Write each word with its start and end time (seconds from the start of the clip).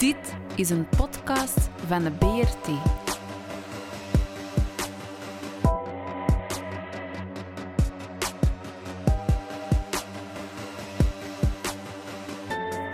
Dit 0.00 0.34
is 0.54 0.70
een 0.70 0.88
podcast 0.96 1.70
van 1.86 2.02
de 2.02 2.10
BRT. 2.10 2.66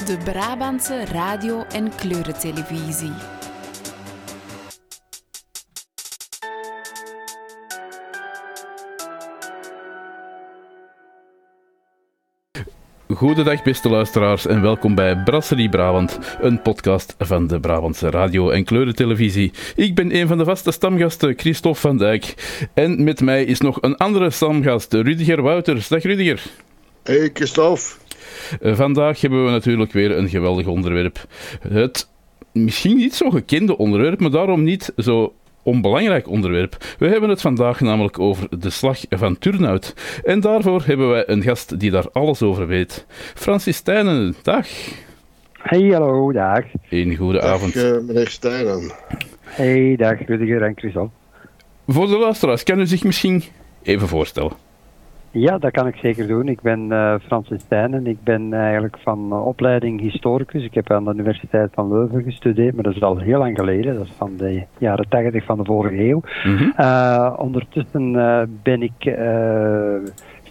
De 0.07 0.19
Brabantse 0.25 1.05
radio- 1.05 1.63
en 1.63 1.95
kleurentelevisie. 1.95 3.36
Goedendag 13.17 13.63
beste 13.63 13.89
luisteraars 13.89 14.47
en 14.47 14.63
welkom 14.63 14.95
bij 14.95 15.23
Brasserie 15.23 15.69
Brabant, 15.69 16.19
een 16.41 16.63
podcast 16.63 17.15
van 17.19 17.47
de 17.47 17.61
Brabantse 17.61 18.11
radio- 18.11 18.51
en 18.51 18.65
kleurentelevisie. 18.65 19.53
Ik 19.77 19.95
ben 19.95 20.17
een 20.17 20.27
van 20.27 20.39
de 20.39 20.45
vaste 20.45 20.71
stamgasten, 20.71 21.35
Christophe 21.37 21.81
van 21.81 21.99
Dijk. 21.99 22.35
En 22.75 23.05
met 23.05 23.21
mij 23.21 23.45
is 23.45 23.61
nog 23.61 23.79
een 23.81 23.97
andere 23.97 24.31
stamgast, 24.31 24.93
Rudiger 24.93 25.43
Wouters. 25.43 25.89
Dag 25.89 26.03
Rudiger. 26.03 26.43
Hey 27.03 27.31
Christophe. 27.33 27.83
Uh, 28.61 28.77
vandaag 28.77 29.21
hebben 29.21 29.45
we 29.45 29.51
natuurlijk 29.51 29.93
weer 29.93 30.19
een 30.19 30.29
geweldig 30.29 30.67
onderwerp. 30.67 31.25
Het 31.69 32.09
misschien 32.53 32.97
niet 32.97 33.15
zo 33.15 33.31
gekende 33.31 33.79
onderwerp, 33.79 34.21
maar 34.21 34.31
daarom 34.31 34.63
niet 34.63 34.93
zo 34.97 35.35
onbelangrijk 35.67 36.29
onderwerp. 36.29 36.77
We 36.99 37.07
hebben 37.09 37.29
het 37.29 37.41
vandaag 37.41 37.81
namelijk 37.81 38.19
over 38.19 38.61
de 38.61 38.71
slag 38.71 38.99
van 39.09 39.39
Turnhout. 39.39 39.95
En 40.25 40.41
daarvoor 40.41 40.83
hebben 40.85 41.11
wij 41.11 41.25
een 41.29 41.43
gast 41.43 41.81
die 41.81 41.91
daar 41.91 42.11
alles 42.13 42.43
over 42.43 42.67
weet. 42.67 43.07
Francis 43.35 43.77
Stijnen, 43.77 44.35
dag. 44.43 44.67
Hey, 45.53 45.81
hallo, 45.89 46.33
dag. 46.33 46.65
Een 46.91 47.17
goede 47.17 47.39
Dag, 47.41 47.51
avond. 47.51 47.77
eh, 47.77 47.99
meneer 48.07 48.29
Stijnen. 48.29 48.93
Hey, 49.43 49.97
dag 49.97 50.19
Rudiger 50.27 50.63
en 50.63 50.73
Christophe. 50.77 51.11
Voor 51.87 52.07
de 52.07 52.19
luisteraars, 52.19 52.63
kan 52.63 52.81
u 52.81 52.87
zich 52.87 53.05
misschien 53.05 53.43
even 53.83 54.09
voorstellen? 54.09 54.53
Ja, 55.39 55.59
dat 55.59 55.71
kan 55.71 55.87
ik 55.87 55.97
zeker 55.97 56.27
doen. 56.27 56.49
Ik 56.49 56.61
ben 56.61 56.93
eh 56.93 57.15
Francis 57.27 57.61
Stijnen. 57.61 58.07
Ik 58.07 58.23
ben 58.25 58.53
eigenlijk 58.53 58.99
van 58.99 59.33
opleiding 59.33 60.01
historicus. 60.01 60.65
Ik 60.65 60.75
heb 60.75 60.91
aan 60.91 61.05
de 61.05 61.13
Universiteit 61.13 61.71
van 61.75 61.89
Leuven 61.89 62.23
gestudeerd, 62.23 62.75
maar 62.75 62.85
dat 62.85 62.95
is 62.95 63.03
al 63.03 63.19
heel 63.19 63.39
lang 63.39 63.59
geleden. 63.59 63.95
Dat 63.95 64.05
is 64.05 64.13
van 64.17 64.37
de 64.37 64.63
jaren 64.79 65.09
80 65.09 65.45
van 65.45 65.59
de 65.59 65.65
vorige 65.65 66.09
eeuw. 66.09 66.23
Mhm. 66.45 66.71
Eh, 66.77 67.35
ondertussen 67.37 68.17
eh, 68.17 68.43
ben 68.63 68.83
ik 68.83 69.17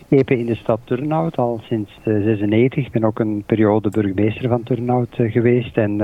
schepen 0.06 0.38
in 0.38 0.46
de 0.46 0.56
stad 0.56 0.80
Turnhout 0.84 1.36
al 1.36 1.60
sinds 1.64 2.00
eh, 2.04 2.14
96. 2.24 2.86
Ik 2.86 2.92
ben 2.92 3.04
ook 3.04 3.20
een 3.20 3.44
periode 3.46 3.90
burgemeester 3.90 4.50
van 4.50 4.64
Turnhout 4.64 5.16
geweest. 5.18 5.78
En 5.78 5.96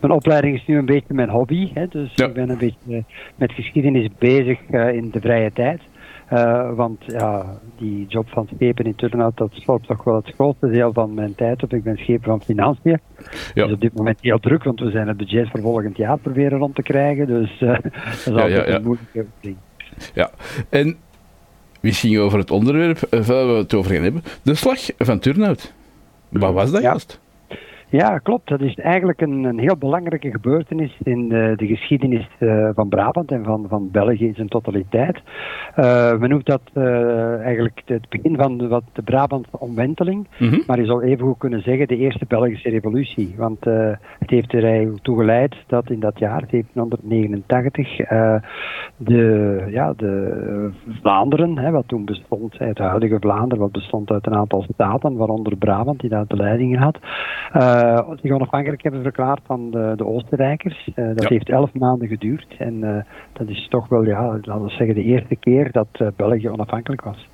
mijn 0.00 0.12
opleiding 0.12 0.56
is 0.56 0.66
nu 0.66 0.78
een 0.78 0.86
beetje 0.86 1.14
mijn 1.14 1.30
hobby. 1.30 1.70
Hè, 1.74 1.86
dus 1.86 2.12
Ja. 2.14 2.26
ik 2.26 2.32
ben 2.32 2.50
een 2.50 2.58
beetje 2.58 3.04
met 3.36 3.52
geschiedenis 3.52 4.08
bezig 4.18 4.58
in 4.70 5.10
de 5.10 5.20
vrije 5.20 5.52
tijd. 5.52 5.80
Eh, 6.28 6.74
want 6.74 7.04
ja, 7.06 7.58
die 7.78 8.06
job 8.06 8.28
van 8.28 8.48
schepen 8.54 8.84
in 8.84 8.94
Turnhout, 8.94 9.36
dat 9.36 9.50
sloopt 9.52 9.86
toch 9.86 10.04
wel 10.04 10.14
het 10.14 10.34
grootste 10.34 10.70
deel 10.70 10.92
van 10.92 11.14
mijn 11.14 11.34
tijd 11.34 11.62
op. 11.62 11.72
Ik 11.72 11.82
ben 11.82 11.96
schepen 11.96 12.24
van 12.24 12.42
financiën. 12.42 13.00
Ja. 13.54 13.64
Dus 13.64 13.72
op 13.72 13.80
dit 13.80 13.94
moment 13.94 14.18
heel 14.20 14.38
druk, 14.38 14.64
want 14.64 14.80
we 14.80 14.90
zijn 14.90 15.08
het 15.08 15.16
budget 15.16 15.50
voor 15.50 15.60
volgend 15.60 15.96
jaar 15.96 16.18
proberen 16.18 16.58
rond 16.58 16.74
te 16.74 16.82
krijgen. 16.82 17.26
Dus 17.26 17.60
eh, 17.60 17.68
dat 17.68 17.92
is 18.14 18.26
altijd 18.26 18.68
ja, 18.68 18.74
een 18.74 18.82
moeilijke 18.82 19.26
ding. 19.40 19.56
Ja, 20.14 20.30
en 20.68 20.96
misschien 21.80 22.18
over 22.18 22.38
het 22.38 22.50
onderwerp 22.50 23.02
eh, 23.02 23.20
waar 23.20 23.46
we 23.46 23.52
het 23.52 23.74
over 23.74 23.94
gaan 23.94 24.02
hebben. 24.02 24.22
De 24.42 24.54
slag 24.54 24.78
van 24.98 25.18
Turnhout. 25.18 25.72
Wat 26.28 26.52
was 26.52 26.70
dat 26.70 26.82
juist? 26.82 27.20
Ja, 27.96 28.18
klopt. 28.18 28.48
Dat 28.48 28.60
is 28.60 28.74
eigenlijk 28.74 29.20
een, 29.20 29.44
een 29.44 29.58
heel 29.58 29.76
belangrijke 29.76 30.30
gebeurtenis 30.30 30.98
in 31.02 31.28
de, 31.28 31.52
de 31.56 31.66
geschiedenis 31.66 32.28
eh, 32.38 32.68
van 32.74 32.88
Brabant 32.88 33.30
en 33.30 33.44
van, 33.44 33.66
van 33.68 33.90
België 33.90 34.26
in 34.26 34.34
zijn 34.34 34.48
totaliteit. 34.48 35.20
Eh 35.74 36.18
men 36.18 36.28
noemt 36.28 36.46
dat 36.46 36.60
eh, 36.72 37.40
eigenlijk 37.40 37.82
het 37.84 38.08
begin 38.08 38.36
van 38.36 38.58
de, 38.58 38.68
wat 38.68 38.82
de 38.92 39.02
Brabantse 39.02 39.58
omwenteling. 39.58 40.28
Mhm. 40.38 40.60
Maar 40.66 40.78
je 40.78 40.86
zou 40.86 41.04
even 41.04 41.26
goed 41.26 41.38
kunnen 41.38 41.62
zeggen 41.62 41.88
de 41.88 41.96
eerste 41.96 42.24
Belgische 42.28 42.68
revolutie. 42.68 43.34
Want 43.36 43.66
eh, 43.66 43.90
het 44.18 44.30
heeft 44.30 44.52
er 44.52 45.00
toe 45.02 45.18
geleid 45.18 45.56
dat 45.66 45.90
in 45.90 46.00
dat 46.00 46.18
jaar, 46.18 46.44
1789, 46.50 47.98
eh, 47.98 48.34
de, 48.96 49.64
ja, 49.70 49.92
de 49.96 50.70
Vlaanderen, 51.00 51.58
hè, 51.58 51.70
wat 51.70 51.88
toen 51.88 52.04
bestond, 52.04 52.58
het 52.58 52.78
huidige 52.78 53.16
Vlaanderen, 53.20 53.62
wat 53.62 53.72
bestond 53.72 54.10
uit 54.10 54.26
een 54.26 54.34
aantal 54.34 54.64
staten, 54.72 55.16
waaronder 55.16 55.56
Brabant, 55.56 56.00
die 56.00 56.10
daar 56.10 56.26
de 56.26 56.36
leiding 56.36 56.78
had, 56.78 56.98
eh, 57.52 57.83
zich 58.22 58.30
onafhankelijk 58.32 58.82
hebben 58.82 59.02
verklaard 59.02 59.40
van 59.46 59.70
de, 59.70 59.92
de 59.96 60.06
Oostenrijkers. 60.06 60.90
Eh, 60.94 61.06
dat 61.14 61.22
Ja. 61.22 61.28
heeft 61.28 61.48
elf 61.48 61.72
maanden 61.72 62.08
geduurd. 62.08 62.46
En 62.58 62.84
eh, 62.84 63.04
dat 63.32 63.48
is 63.48 63.66
toch 63.68 63.88
wel, 63.88 64.04
ja, 64.04 64.38
laten 64.42 64.62
we 64.64 64.68
zeggen, 64.70 64.94
de 64.94 65.02
eerste 65.02 65.36
keer 65.36 65.72
dat 65.72 65.86
eh, 65.92 66.06
België 66.16 66.48
onafhankelijk 66.48 67.02
was. 67.02 67.28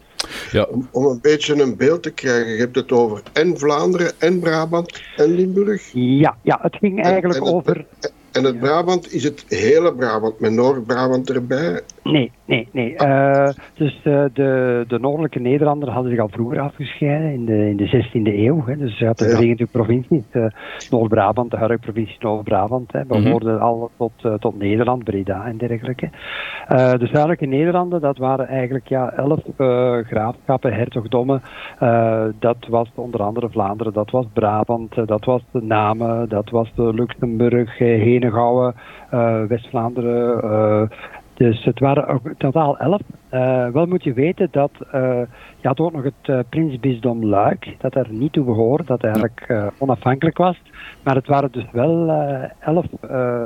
Ja, 0.51 0.63
Om, 0.71 0.89
om 0.93 1.05
een 1.05 1.19
beetje 1.23 1.63
een 1.63 1.77
beeld 1.77 2.03
te 2.03 2.13
krijgen, 2.15 2.53
je 2.53 2.59
hebt 2.59 2.77
het 2.77 2.93
over 2.93 3.23
en 3.33 3.59
Vlaanderen, 3.59 4.13
en 4.19 4.41
Brabant, 4.41 5.03
en 5.17 5.27
Limburg. 5.35 5.91
Ja, 5.93 6.37
ja 6.43 6.59
het 6.63 6.77
ging 6.77 7.03
eigenlijk 7.05 7.35
en 7.35 7.45
het- 7.45 7.55
over. 7.55 7.85
En 8.33 8.45
het 8.45 8.59
Brabant 8.59 9.13
is 9.13 9.25
het 9.25 9.45
hele 9.49 9.95
Brabant, 9.95 10.41
met 10.41 10.53
Noord-Brabant 10.53 11.31
erbij. 11.31 11.81
Nee, 12.13 12.33
nee, 12.45 12.69
nee. 12.73 12.97
Eh, 12.97 13.49
dus 13.75 14.01
eh, 14.05 14.25
de, 14.33 14.85
de 14.89 14.99
noordelijke 14.99 15.41
Nederlanden 15.41 15.89
hadden 15.89 16.11
zich 16.11 16.21
al 16.21 16.29
vroeger 16.29 16.61
afgescheiden, 16.61 17.33
in 17.33 17.45
de, 17.45 17.69
in 17.69 17.77
de 17.77 18.05
16e 18.05 18.35
eeuw. 18.39 18.65
Hè. 18.67 18.77
Dus 18.77 18.99
je 18.99 19.07
had 19.07 19.19
de 19.19 19.25
Ja. 19.25 19.31
23 19.31 19.71
provincies. 19.71 20.25
eh, 20.31 20.45
Noord-Brabant, 20.91 21.51
de 21.51 21.57
huidige 21.57 21.81
provincie 21.81 22.17
Noord-Brabant, 22.21 22.93
behoorden 23.07 23.61
al 23.61 23.91
tot, 23.97 24.13
tot 24.39 24.59
Nederland, 24.59 25.05
Breda 25.05 25.45
en 25.45 25.57
dergelijke. 25.57 26.11
De 26.69 27.09
zuidelijke 27.13 27.47
Nederlanden, 27.47 28.01
dat 28.01 28.19
waren 28.19 28.49
eigenlijk 28.49 28.89
ja, 28.89 29.13
elf 29.13 29.41
graafschappen, 30.07 30.73
hertogdommen. 30.73 31.43
Dat 32.39 32.57
was 32.69 32.91
onder 32.95 33.23
andere 33.23 33.49
Vlaanderen, 33.51 33.93
dat 33.93 34.11
was 34.11 34.27
Brabant, 34.33 34.95
dat 35.07 35.25
was 35.25 35.43
de 35.51 35.63
Namen, 35.63 36.29
dat 36.29 36.51
was 36.51 36.73
de 36.75 36.95
Luxemburg, 36.95 37.79
Henegouwen, 37.79 38.75
West-Vlaanderen. 39.49 40.91
Dus 41.41 41.65
het 41.65 41.79
waren 41.79 42.07
ook 42.07 42.33
totaal 42.39 42.79
elf. 42.79 43.01
Eh, 43.29 43.69
wel 43.69 43.87
moet 43.87 44.05
je 44.05 44.13
weten 44.13 44.49
dat 44.51 44.71
eh, 44.91 45.21
je 45.61 45.69
had 45.69 45.81
ook 45.81 45.93
nog 45.93 46.03
het 46.03 46.13
eh, 46.23 46.39
prinsbisdom 46.49 47.25
Luik, 47.25 47.77
dat 47.79 47.95
er 47.95 48.07
niet 48.11 48.33
toe 48.33 48.45
behoorde, 48.45 48.85
dat 48.85 49.05
eigenlijk 49.05 49.71
onafhankelijk 49.79 50.37
was. 50.37 50.63
Maar 51.03 51.15
het 51.15 51.27
waren 51.27 51.53
dus 51.53 51.67
wel 51.73 52.11
elf, 52.59 52.87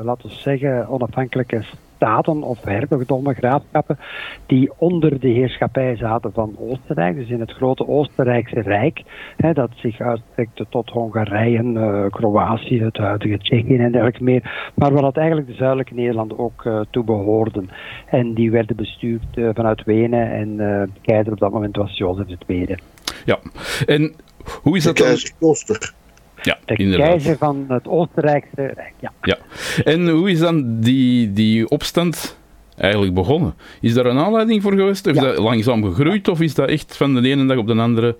laten 0.04 0.28
we 0.28 0.34
zeggen, 0.34 0.88
onafhankelijke 0.88 1.62
staten 2.04 2.42
of 2.42 2.64
hertogdommen, 2.64 3.34
graafschappen, 3.34 3.98
die 4.46 4.70
onder 4.76 5.20
de 5.20 5.28
heerschappij 5.28 5.96
zaten 5.96 6.32
van 6.32 6.56
Oostenrijk, 6.58 7.16
dus 7.16 7.28
in 7.28 7.40
het 7.40 7.50
grote 7.50 7.88
Oostenrijkse 7.88 8.60
Rijk, 8.60 9.02
hè, 9.36 9.52
dat 9.52 9.70
zich 9.76 10.00
uitstrekte 10.00 10.66
tot 10.68 10.90
Hongarije, 10.90 11.58
eh, 11.58 12.10
Kroatië, 12.10 12.82
het 12.82 12.96
huidige 12.96 13.38
Tsjechië 13.38 13.76
en 13.76 13.92
dergelijke 13.92 14.22
meer, 14.22 14.70
maar 14.74 14.92
waar 14.92 15.02
dat 15.02 15.16
eigenlijk 15.16 15.46
de 15.46 15.54
zuidelijke 15.54 15.94
Nederlanden 15.94 16.38
ook 16.38 16.64
eh, 16.64 16.80
toe 16.90 17.04
behoorden. 17.04 17.70
En 18.06 18.34
die 18.34 18.50
werden 18.50 18.76
bestuurd 18.76 19.26
eh, 19.34 19.48
vanuit 19.54 19.84
Wenen 19.84 20.30
en 20.30 20.50
eh, 20.50 20.82
de 20.94 21.00
keizer 21.02 21.32
op 21.32 21.38
dat 21.38 21.52
moment 21.52 21.76
was 21.76 21.96
Jozef 21.96 22.26
II. 22.46 22.76
ja. 23.24 23.38
En 23.86 24.14
hoe 24.62 24.76
is 24.76 24.82
De 24.82 24.92
dat 24.92 24.96
dan? 25.38 26.03
Ja, 26.44 26.58
De 26.64 26.76
inderdaad. 26.76 27.08
keizer 27.08 27.36
van 27.36 27.64
het 27.68 27.88
Oostenrijkse 27.88 28.48
Rijk, 28.54 28.92
ja. 29.00 29.12
Ja. 29.22 29.36
En 29.84 30.08
hoe 30.08 30.30
is 30.30 30.38
dan 30.38 30.80
die, 30.80 31.32
die 31.32 31.68
opstand 31.68 32.38
eigenlijk 32.76 33.14
begonnen? 33.14 33.54
Is 33.80 33.94
daar 33.94 34.06
een 34.06 34.18
aanleiding 34.18 34.62
voor 34.62 34.72
geweest? 34.72 35.06
Of 35.06 35.12
is 35.12 35.18
dat 35.20 35.38
langzaam 35.38 35.84
gegroeid? 35.84 36.28
Of 36.28 36.40
is 36.40 36.54
dat 36.54 36.68
echt 36.68 36.96
van 36.96 37.14
de 37.14 37.28
ene 37.28 37.46
dag 37.46 37.56
op 37.56 37.66
de 37.66 37.74
andere? 37.74 38.16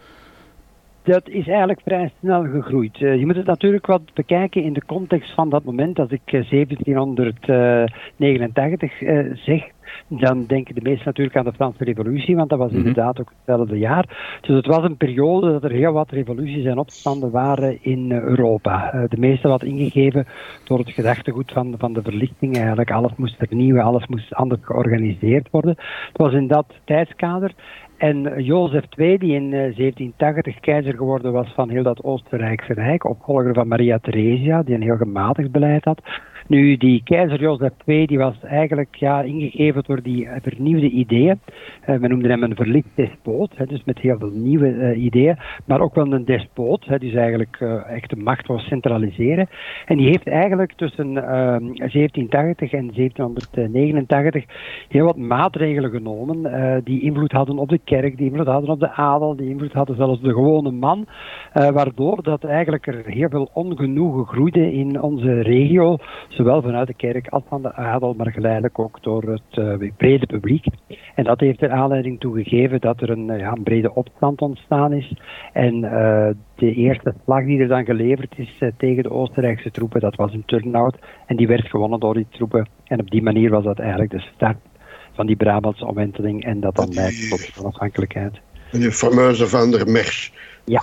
Dat 1.02 1.28
is 1.28 1.46
eigenlijk 1.46 1.80
vrij 1.84 2.12
snel 2.20 2.44
gegroeid. 2.44 2.94
Eh, 3.02 3.18
je 3.18 3.26
moet 3.26 3.36
het 3.36 3.46
natuurlijk 3.46 3.86
wat 3.86 4.02
bekijken 4.14 4.62
in 4.62 4.72
de 4.72 4.82
context 4.86 5.34
van 5.34 5.50
dat 5.50 5.64
moment. 5.64 5.98
Als 5.98 6.10
ik 6.10 6.20
eh, 6.24 6.50
1789 6.50 9.02
eh, 9.02 9.18
zeg, 9.34 9.62
dan 10.08 10.44
denken 10.46 10.74
de 10.74 10.80
meesten 10.82 11.06
natuurlijk 11.06 11.36
aan 11.36 11.44
de 11.44 11.52
Franse 11.52 11.84
Revolutie, 11.84 12.36
want 12.36 12.48
dat 12.50 12.58
was 12.58 12.68
Mhm. 12.70 12.78
inderdaad 12.78 13.20
ook 13.20 13.32
hetzelfde 13.36 13.78
jaar. 13.78 14.38
Dus 14.40 14.56
het 14.56 14.66
was 14.66 14.84
een 14.84 14.96
periode 14.96 15.52
dat 15.52 15.64
er 15.64 15.70
heel 15.70 15.92
wat 15.92 16.10
revoluties 16.10 16.64
en 16.64 16.78
opstanden 16.78 17.30
waren 17.30 17.78
in 17.80 18.12
eh, 18.12 18.20
Europa. 18.22 18.92
Eh, 18.92 19.02
de 19.08 19.18
meeste 19.18 19.48
wat 19.48 19.62
ingegeven 19.62 20.26
door 20.64 20.78
het 20.78 20.90
gedachtegoed 20.90 21.52
van, 21.52 21.74
van 21.78 21.92
de 21.92 22.02
verlichting. 22.02 22.56
Eigenlijk 22.56 22.90
alles 22.90 23.12
moest 23.16 23.36
vernieuwen, 23.36 23.82
alles 23.82 24.06
moest 24.06 24.34
anders 24.34 24.60
georganiseerd 24.64 25.48
worden. 25.50 25.74
Het 26.08 26.16
was 26.18 26.32
in 26.32 26.46
dat 26.46 26.66
tijdskader. 26.84 27.52
En 27.96 28.42
Jozef 28.44 28.84
II, 28.96 29.18
die 29.18 29.34
in 29.34 29.44
eh, 29.44 29.50
1780 29.50 30.60
keizer 30.60 30.94
geworden 30.94 31.32
was 31.32 31.52
van 31.54 31.68
heel 31.70 31.82
dat 31.82 32.02
Oostenrijkse 32.02 32.72
Rijk, 32.72 33.08
opvolger 33.08 33.54
van 33.54 33.68
Maria 33.68 33.98
Theresia, 33.98 34.62
die 34.62 34.74
een 34.74 34.82
heel 34.82 34.96
gematigd 34.96 35.50
beleid 35.50 35.84
had, 35.84 36.00
Nu, 36.46 36.76
die 36.76 37.02
keizer 37.04 37.40
Jozef 37.40 37.72
II 37.84 38.06
die 38.06 38.18
was 38.18 38.34
eigenlijk 38.42 38.94
ja, 38.94 39.22
ingegeven 39.22 39.82
door 39.86 40.02
die 40.02 40.28
vernieuwde 40.42 40.88
ideeën. 40.88 41.40
Uh, 41.86 41.96
we 41.96 42.08
noemden 42.08 42.30
hem 42.30 42.42
een 42.42 42.56
verlicht 42.56 42.88
despoot, 42.94 43.50
hè, 43.54 43.66
dus 43.66 43.84
met 43.84 43.98
heel 43.98 44.18
veel 44.18 44.30
nieuwe 44.30 44.68
uh, 44.68 45.04
ideeën, 45.04 45.38
maar 45.64 45.80
ook 45.80 45.94
wel 45.94 46.12
een 46.12 46.24
despoot, 46.24 46.84
hè, 46.84 46.98
dus 46.98 47.14
eigenlijk 47.14 47.60
uh, 47.60 47.90
echt 47.90 48.10
de 48.10 48.16
macht 48.16 48.46
was 48.46 48.66
centraliseren. 48.66 49.48
En 49.86 49.96
die 49.96 50.06
heeft 50.06 50.26
eigenlijk 50.28 50.72
tussen 50.72 51.14
1780 51.14 52.72
en 52.72 52.90
1789 52.94 54.44
heel 54.88 55.04
wat 55.04 55.16
maatregelen 55.16 55.90
genomen 55.90 56.82
die 56.84 57.02
invloed 57.02 57.32
hadden 57.32 57.58
op 57.58 57.68
de 57.68 57.80
kerk, 57.84 58.16
die 58.16 58.30
invloed 58.30 58.46
hadden 58.46 58.70
op 58.70 58.80
de 58.80 58.90
adel, 58.90 59.36
die 59.36 59.48
invloed 59.48 59.72
hadden 59.72 59.96
zelfs 59.96 60.20
de 60.20 60.32
gewone 60.32 60.70
man, 60.70 61.06
waardoor 61.52 62.22
dat 62.22 62.44
eigenlijk 62.44 62.86
er 62.86 63.02
heel 63.06 63.28
veel 63.28 63.50
ongenoegen 63.52 64.26
groeide 64.26 64.72
in 64.72 65.02
onze 65.02 65.40
regio, 65.40 65.96
zowel 66.34 66.62
vanuit 66.62 66.86
de 66.86 66.94
kerk 66.94 67.28
als 67.28 67.42
van 67.48 67.62
de 67.62 67.74
adel, 67.74 68.14
maar 68.14 68.32
geleidelijk 68.32 68.78
ook 68.78 69.02
door 69.02 69.22
het 69.22 69.96
brede 69.96 70.26
publiek. 70.26 70.64
En 71.14 71.24
dat 71.24 71.40
heeft 71.40 71.62
er 71.62 71.70
aanleiding 71.70 72.20
toe 72.20 72.42
gegeven 72.42 72.80
dat 72.80 73.00
er 73.00 73.10
een, 73.10 73.38
ja, 73.38 73.52
een 73.52 73.62
brede 73.62 73.94
opstand 73.94 74.40
ontstaan 74.40 74.92
is. 74.92 75.16
En 75.52 75.74
uh, 75.74 76.28
de 76.54 76.74
eerste 76.74 77.14
slag 77.24 77.44
die 77.44 77.60
er 77.60 77.68
dan 77.68 77.84
geleverd 77.84 78.38
is 78.38 78.56
uh, 78.60 78.68
tegen 78.76 79.02
de 79.02 79.10
Oostenrijkse 79.10 79.70
troepen, 79.70 80.00
dat 80.00 80.14
was 80.14 80.32
een 80.32 80.44
turnout. 80.46 80.96
En 81.26 81.36
die 81.36 81.46
werd 81.46 81.68
gewonnen 81.68 82.00
door 82.00 82.14
die 82.14 82.26
troepen. 82.30 82.68
En 82.84 83.00
op 83.00 83.10
die 83.10 83.22
manier 83.22 83.50
was 83.50 83.64
dat 83.64 83.78
eigenlijk 83.78 84.10
de 84.10 84.24
start 84.34 84.56
van 85.12 85.26
die 85.26 85.36
Brabantse 85.36 85.86
omwenteling. 85.86 86.44
En 86.44 86.60
dat 86.60 86.76
dan 86.76 86.94
leidt 86.94 87.30
tot 87.30 87.54
de 87.54 87.60
onafhankelijkheid. 87.60 88.40
De 88.70 88.92
fameuze 88.92 89.48
Van 89.48 89.70
der 89.70 89.90
Merch. 89.90 90.30
Ja, 90.64 90.82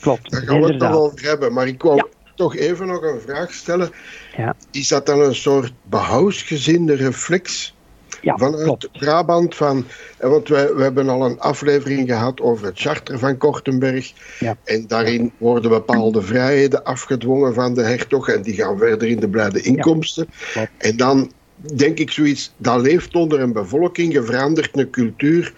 klopt. 0.00 0.30
Daar 0.30 0.40
gaan 0.40 0.60
we 0.60 0.66
het 0.66 0.78
nog 0.78 0.96
over 0.96 1.22
hebben. 1.28 1.52
Maar 1.52 1.66
ik 1.66 1.82
wou 1.82 1.96
ja. 1.96 2.06
Toch 2.42 2.56
even 2.56 2.86
nog 2.86 3.02
een 3.02 3.20
vraag 3.20 3.52
stellen. 3.52 3.90
Ja. 4.36 4.56
Is 4.70 4.88
dat 4.88 5.06
dan 5.06 5.20
een 5.20 5.34
soort 5.34 5.72
behousgezinde 5.82 6.94
reflex 6.94 7.74
ja, 8.20 8.36
vanuit 8.36 8.62
klopt. 8.62 8.92
Brabant. 8.92 9.54
Van, 9.54 9.84
want 10.20 10.48
we, 10.48 10.72
we 10.76 10.82
hebben 10.82 11.08
al 11.08 11.24
een 11.24 11.40
aflevering 11.40 12.08
gehad 12.08 12.40
over 12.40 12.66
het 12.66 12.80
charter 12.80 13.18
van 13.18 13.36
Kortenberg. 13.36 14.12
Ja. 14.38 14.56
En 14.64 14.86
daarin 14.86 15.32
worden 15.38 15.70
bepaalde 15.70 16.22
vrijheden 16.22 16.84
afgedwongen 16.84 17.54
van 17.54 17.74
de 17.74 17.82
hertog. 17.82 18.28
En 18.28 18.42
die 18.42 18.54
gaan 18.54 18.78
verder 18.78 19.08
in 19.08 19.20
de 19.20 19.28
blijde 19.28 19.60
inkomsten. 19.60 20.26
Ja, 20.54 20.68
en 20.78 20.96
dan 20.96 21.32
denk 21.76 21.98
ik 21.98 22.10
zoiets, 22.10 22.52
dat 22.56 22.80
leeft 22.80 23.14
onder 23.14 23.40
een 23.40 23.52
bevolking, 23.52 24.12
je 24.12 24.22
verandert 24.22 24.76
een 24.76 24.90
cultuur. 24.90 25.52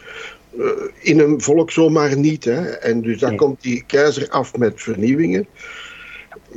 Uh, 0.58 0.70
in 1.00 1.19
een 1.19 1.40
volk 1.40 1.70
zomaar 1.70 2.16
niet. 2.16 2.44
Hè? 2.44 2.60
En 2.62 3.00
dus 3.02 3.19
dan 3.19 3.28
Nee. 3.28 3.38
komt 3.38 3.62
die 3.62 3.84
keizer 3.86 4.28
af 4.28 4.56
met 4.56 4.82
vernieuwingen. 4.82 5.46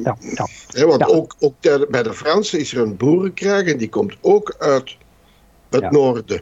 Ja, 0.03 0.17
ja. 0.19 0.85
Want 0.85 0.99
Ja. 0.99 1.05
ook, 1.05 1.35
bij 1.89 2.03
de 2.03 2.13
Fransen 2.13 2.59
is 2.59 2.73
er 2.73 2.81
een 2.81 2.97
boerenkrijg 2.97 3.71
en 3.71 3.77
die 3.77 3.89
komt 3.89 4.17
ook 4.21 4.55
uit 4.57 4.97
het 5.69 5.91
noorden. 5.91 6.41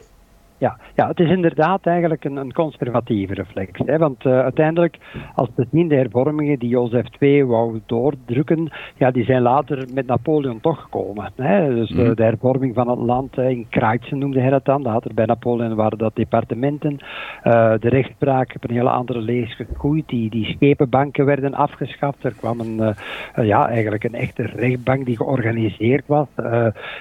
Ja, 0.58 0.78
ja, 0.94 1.08
het 1.08 1.20
is 1.20 1.30
inderdaad 1.30 1.86
eigenlijk 1.86 2.24
een, 2.24 2.36
een 2.36 2.52
conservatieve 2.52 3.34
reflex. 3.34 3.70
Hè? 3.84 3.98
Want 3.98 4.24
uh, 4.24 4.40
uiteindelijk, 4.40 4.98
als 5.34 5.48
we 5.54 5.66
zien, 5.72 5.88
de 5.88 5.94
hervormingen 5.94 6.58
die 6.58 6.68
Jozef 6.68 7.06
II 7.18 7.44
wou 7.44 7.80
doordrukken, 7.86 8.70
ja, 8.96 9.10
die 9.10 9.24
zijn 9.24 9.42
later 9.42 9.86
met 9.94 10.06
Napoleon 10.06 10.60
toch 10.60 10.80
gekomen. 10.80 11.32
Hè? 11.36 11.74
Dus 11.74 11.90
Mhm. 11.90 12.14
de, 12.14 12.22
hervorming 12.22 12.74
van 12.74 12.88
het 12.88 12.98
land, 12.98 13.38
in 13.38 13.66
Kruitsen 13.70 14.18
noemde 14.18 14.40
hij 14.40 14.50
dat 14.50 14.64
dan, 14.64 14.82
later 14.82 15.14
bij 15.14 15.24
Napoleon 15.24 15.74
waren 15.74 15.98
dat 15.98 16.14
departementen. 16.14 16.92
Uh, 16.92 17.72
de 17.80 17.88
rechtspraak 17.88 18.54
op 18.54 18.64
een 18.64 18.76
hele 18.76 18.90
andere 18.90 19.20
lees 19.20 19.56
gegroeid, 19.56 20.08
die, 20.08 20.30
die 20.30 20.44
schepenbanken 20.44 21.24
werden 21.24 21.54
afgeschaft. 21.54 22.24
Er 22.24 22.34
kwam 22.34 22.60
een, 22.60 22.94
ja, 23.34 23.68
eigenlijk 23.68 24.04
een 24.04 24.14
echte 24.14 24.42
rechtbank 24.42 25.06
die 25.06 25.16
georganiseerd 25.16 26.06
was. 26.06 26.28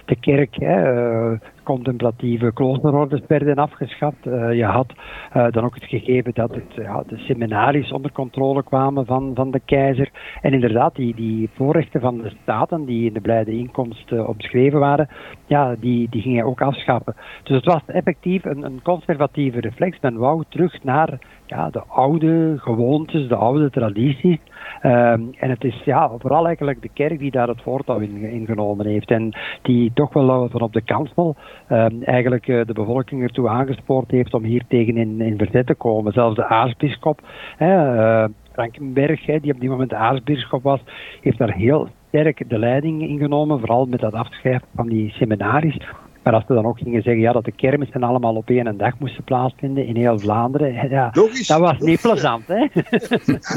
De 0.05 0.15
kerk, 0.19 0.55
hè, 0.55 1.35
contemplatieve 1.65 2.53
kloosterordes 2.53 3.21
werden 3.27 3.55
afgeschaft. 3.55 4.25
Uh, 4.25 4.53
je 4.53 4.65
had 4.65 4.93
uh, 4.93 5.47
dan 5.51 5.63
ook 5.63 5.75
het 5.75 5.83
gegeven 5.83 6.31
dat 6.33 6.55
het, 6.55 6.73
ja, 6.75 7.03
de 7.07 7.17
seminaries 7.17 7.91
onder 7.91 8.11
controle 8.11 8.63
kwamen 8.63 9.05
van, 9.05 9.31
van 9.35 9.51
de 9.51 9.61
keizer. 9.65 10.09
En 10.41 10.53
inderdaad, 10.53 10.95
die, 10.95 11.15
die 11.15 11.49
voorrechten 11.53 12.01
van 12.01 12.17
de 12.21 12.31
staten 12.41 12.85
die 12.85 13.07
in 13.07 13.13
de 13.13 13.21
blijde 13.21 13.51
inkomst 13.51 14.11
uh, 14.11 14.27
omschreven 14.27 14.79
waren, 14.79 15.07
ja, 15.45 15.75
die, 15.79 16.09
die 16.09 16.21
ging 16.21 16.35
hij 16.35 16.43
ook 16.43 16.61
afschaffen. 16.61 17.15
Dus 17.43 17.55
het 17.55 17.65
was 17.65 17.81
effectief 17.85 18.45
een, 18.45 18.63
een 18.63 18.81
conservatieve 18.81 19.59
reflex. 19.59 19.97
Men 20.01 20.17
wou 20.17 20.43
terug 20.49 20.83
naar 20.83 21.19
ja, 21.45 21.69
de 21.69 21.83
oude 21.87 22.55
gewoontes, 22.57 23.27
de 23.27 23.35
oude 23.35 23.69
tradities. 23.69 24.37
Um, 24.83 25.33
en 25.39 25.49
het 25.49 25.63
is 25.63 25.81
ja, 25.83 26.09
vooral 26.17 26.45
eigenlijk 26.45 26.81
de 26.81 26.89
kerk 26.93 27.19
die 27.19 27.31
daar 27.31 27.47
het 27.47 27.61
voortouw 27.61 27.99
in, 27.99 28.45
genomen 28.45 28.85
heeft. 28.85 29.11
En 29.11 29.33
die 29.61 29.91
toch 29.93 30.13
wel 30.13 30.49
van 30.49 30.61
op 30.61 30.73
de 30.73 30.81
kansel 30.81 31.35
um, 31.69 32.03
eigenlijk 32.03 32.47
uh, 32.47 32.65
de 32.65 32.73
bevolking 32.73 33.21
ertoe 33.21 33.49
aangespoord 33.49 34.11
heeft 34.11 34.33
om 34.33 34.43
hier 34.43 34.63
tegen 34.67 34.97
in, 34.97 35.37
verzet 35.37 35.67
te 35.67 35.75
komen. 35.75 36.13
Zelfs 36.13 36.35
de 36.35 36.45
aartsbisschop, 36.45 37.21
uh, 37.59 38.25
Frankenberg, 38.51 39.25
hè, 39.25 39.39
die 39.39 39.53
op 39.53 39.59
die 39.59 39.69
moment 39.69 39.93
aartsbisschop 39.93 40.63
was, 40.63 40.79
heeft 41.21 41.37
daar 41.37 41.53
heel 41.53 41.87
sterk 42.07 42.49
de 42.49 42.59
leiding 42.59 43.01
ingenomen. 43.01 43.59
Vooral 43.59 43.85
met 43.85 43.99
dat 43.99 44.13
afschrijven 44.13 44.67
van 44.75 44.87
die 44.87 45.09
seminaries. 45.09 45.77
Maar 46.25 46.33
als 46.33 46.43
we 46.47 46.53
dan 46.53 46.65
ook 46.65 46.77
gingen 46.77 47.01
zeggen 47.01 47.21
ja, 47.21 47.31
dat 47.31 47.45
de 47.45 47.51
kermissen 47.51 48.03
allemaal 48.03 48.35
op 48.35 48.49
één 48.49 48.77
dag 48.77 48.99
moesten 48.99 49.23
plaatsvinden 49.23 49.85
in 49.85 49.95
heel 49.95 50.19
Vlaanderen, 50.19 50.89
ja, 50.89 51.09
dat 51.47 51.59
was 51.59 51.79
niet 51.79 52.01
plezant. 52.01 52.47
Hè? 52.47 52.67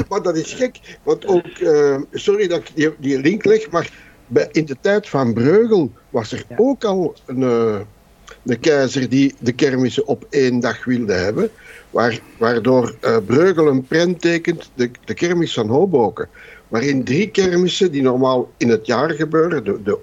maar 0.09 0.21
dat 0.21 0.37
is 0.37 0.53
gek, 0.53 0.97
want 1.03 1.27
ook, 1.27 1.59
uh, 1.59 1.97
sorry 2.11 2.47
dat 2.47 2.59
ik 2.59 2.71
die, 2.75 2.89
die, 2.97 3.21
link 3.21 3.45
leg, 3.45 3.71
maar 3.71 3.89
in 4.51 4.65
de 4.65 4.75
tijd 4.81 5.09
van 5.09 5.33
Breugel 5.33 5.91
was 6.09 6.31
er 6.31 6.43
ja. 6.49 6.55
ook 6.57 6.83
al 6.83 7.15
een, 7.25 7.39
uh, 7.39 7.79
een 8.45 8.59
keizer 8.59 9.09
die 9.09 9.35
de 9.39 9.51
kermissen 9.51 10.07
op 10.07 10.25
één 10.29 10.59
dag 10.59 10.85
wilde 10.85 11.13
hebben, 11.13 11.49
waar, 11.89 12.19
waardoor 12.37 12.95
uh, 13.01 13.17
Breugel 13.25 13.67
een 13.67 13.85
prent 13.85 14.21
tekent, 14.21 14.71
de, 14.75 14.91
de 15.05 15.13
kermis 15.13 15.53
van 15.53 15.67
Hoboken, 15.67 16.29
waarin 16.67 17.03
drie 17.03 17.29
kermissen 17.29 17.91
die 17.91 18.01
normaal 18.01 18.51
in 18.57 18.69
het 18.69 18.85
jaar 18.85 19.09
gebeuren, 19.09 19.63
de, 19.63 19.83
de 19.83 19.99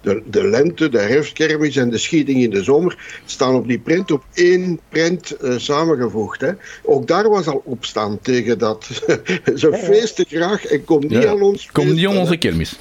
de, 0.00 0.22
de 0.26 0.48
lente, 0.48 0.88
de 0.88 0.98
herfstkermis 0.98 1.76
en 1.76 1.90
de 1.90 1.98
schieting 1.98 2.42
in 2.42 2.50
de 2.50 2.62
zomer 2.62 3.20
staan 3.24 3.54
op 3.54 3.68
die 3.68 3.78
print 3.78 4.10
op 4.10 4.24
één 4.34 4.80
print 4.88 5.36
uh, 5.42 5.58
samengevoegd. 5.58 6.40
Hè. 6.40 6.50
Ook 6.82 7.06
daar 7.06 7.28
was 7.28 7.46
al 7.46 7.62
opstand 7.64 8.24
tegen 8.24 8.58
dat. 8.58 8.84
Ze 9.54 9.80
feesten 9.84 10.24
graag 10.28 10.66
en 10.66 10.84
kom 10.84 11.00
niet 11.00 11.22
Ja. 11.22 11.30
aan 11.30 11.42
ons 11.42 11.68
Kom 11.72 11.94
niet 11.94 12.06
aan 12.06 12.16
onze 12.16 12.36
kermis. 12.36 12.76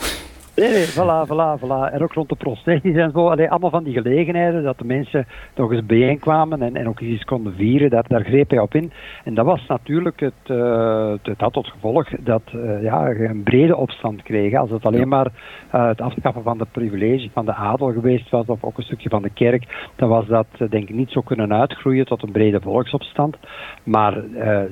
Nee, 0.59 0.71
nee, 0.71 0.87
voilà, 0.87 1.27
voilà, 1.27 1.59
voilà. 1.59 1.93
En 1.93 2.01
ook 2.01 2.13
rond 2.13 2.29
de 2.29 2.35
processies 2.35 2.95
en 2.95 3.11
zo. 3.11 3.29
Allee, 3.29 3.49
allemaal 3.49 3.69
van 3.69 3.83
die 3.83 3.93
gelegenheden 3.93 4.63
dat 4.63 4.77
de 4.77 4.85
mensen 4.85 5.25
nog 5.55 5.71
eens 5.71 5.85
bijeenkwamen 5.85 6.61
en, 6.61 6.75
en 6.75 6.87
ook 6.87 6.99
eens 6.99 7.11
iets 7.11 7.23
konden 7.23 7.53
vieren. 7.53 7.89
Daar, 7.89 8.05
daar 8.07 8.23
greep 8.23 8.49
hij 8.49 8.59
op 8.59 8.75
in. 8.75 8.91
En 9.23 9.33
dat 9.33 9.45
was 9.45 9.65
natuurlijk 9.67 10.19
het, 10.19 10.33
uh, 10.47 11.13
het 11.21 11.39
had 11.39 11.53
tot 11.53 11.67
gevolg 11.67 12.09
dat 12.19 12.41
uh, 12.55 12.83
ja, 12.83 13.09
een 13.09 13.43
brede 13.43 13.75
opstand 13.75 14.23
kreeg. 14.23 14.55
Als 14.55 14.69
het 14.69 14.85
alleen 14.85 15.07
maar 15.07 15.27
uh, 15.75 15.87
het 15.87 16.01
afschaffen 16.01 16.43
van 16.43 16.57
de 16.57 16.65
privileges 16.71 17.29
van 17.33 17.45
de 17.45 17.53
adel 17.53 17.91
geweest 17.91 18.29
was, 18.29 18.45
of 18.45 18.63
ook 18.63 18.77
een 18.77 18.83
stukje 18.83 19.09
van 19.09 19.21
de 19.21 19.29
kerk, 19.29 19.91
dan 19.95 20.09
was 20.09 20.27
dat 20.27 20.47
denk 20.69 20.89
ik 20.89 20.95
niet 20.95 21.11
zo 21.11 21.21
kunnen 21.21 21.53
uitgroeien 21.53 22.05
tot 22.05 22.23
een 22.23 22.31
brede 22.31 22.61
volksopstand. 22.61 23.37
Maar 23.83 24.23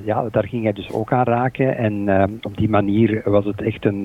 ja, 0.04 0.28
daar 0.30 0.48
ging 0.48 0.62
hij 0.62 0.72
dus 0.72 0.92
ook 0.92 1.12
aan 1.12 1.24
raken. 1.24 1.76
En 1.76 2.08
op 2.42 2.56
die 2.56 2.68
manier 2.68 3.22
was 3.24 3.44
het 3.44 3.62
echt 3.62 3.84
een, 3.84 4.02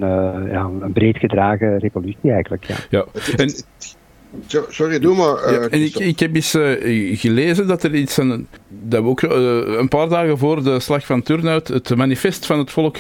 ja, 0.52 0.70
een 0.82 0.94
breed 0.94 1.18
gedragen 1.18 1.73
revolutie 1.78 2.32
eigenlijk. 2.32 2.66
Ja. 2.66 2.76
Ja. 2.90 3.06
En, 3.36 3.54
Sorry, 4.70 5.00
doe 5.00 5.16
maar. 5.16 5.54
ja, 5.54 5.60
en 5.60 5.82
ik, 5.82 5.96
ik 5.96 6.20
heb 6.20 6.36
eens 6.36 6.56
uh, 6.56 7.20
gelezen 7.20 7.68
dat 7.68 7.84
er 7.84 7.96
iets 7.96 8.20
aan, 8.20 8.48
dat 8.68 9.04
we 9.04 9.10
ook 9.10 9.22
uh, 9.22 9.32
een 9.78 9.88
paar 9.88 10.10
dagen 10.10 10.38
voor 10.38 10.64
de 10.64 10.80
slag 10.80 11.06
van 11.06 11.22
Turnhout 11.22 11.68
het 11.68 11.96
manifest 11.96 12.46
van 12.46 12.60
het 12.60 12.72
volk 12.72 12.98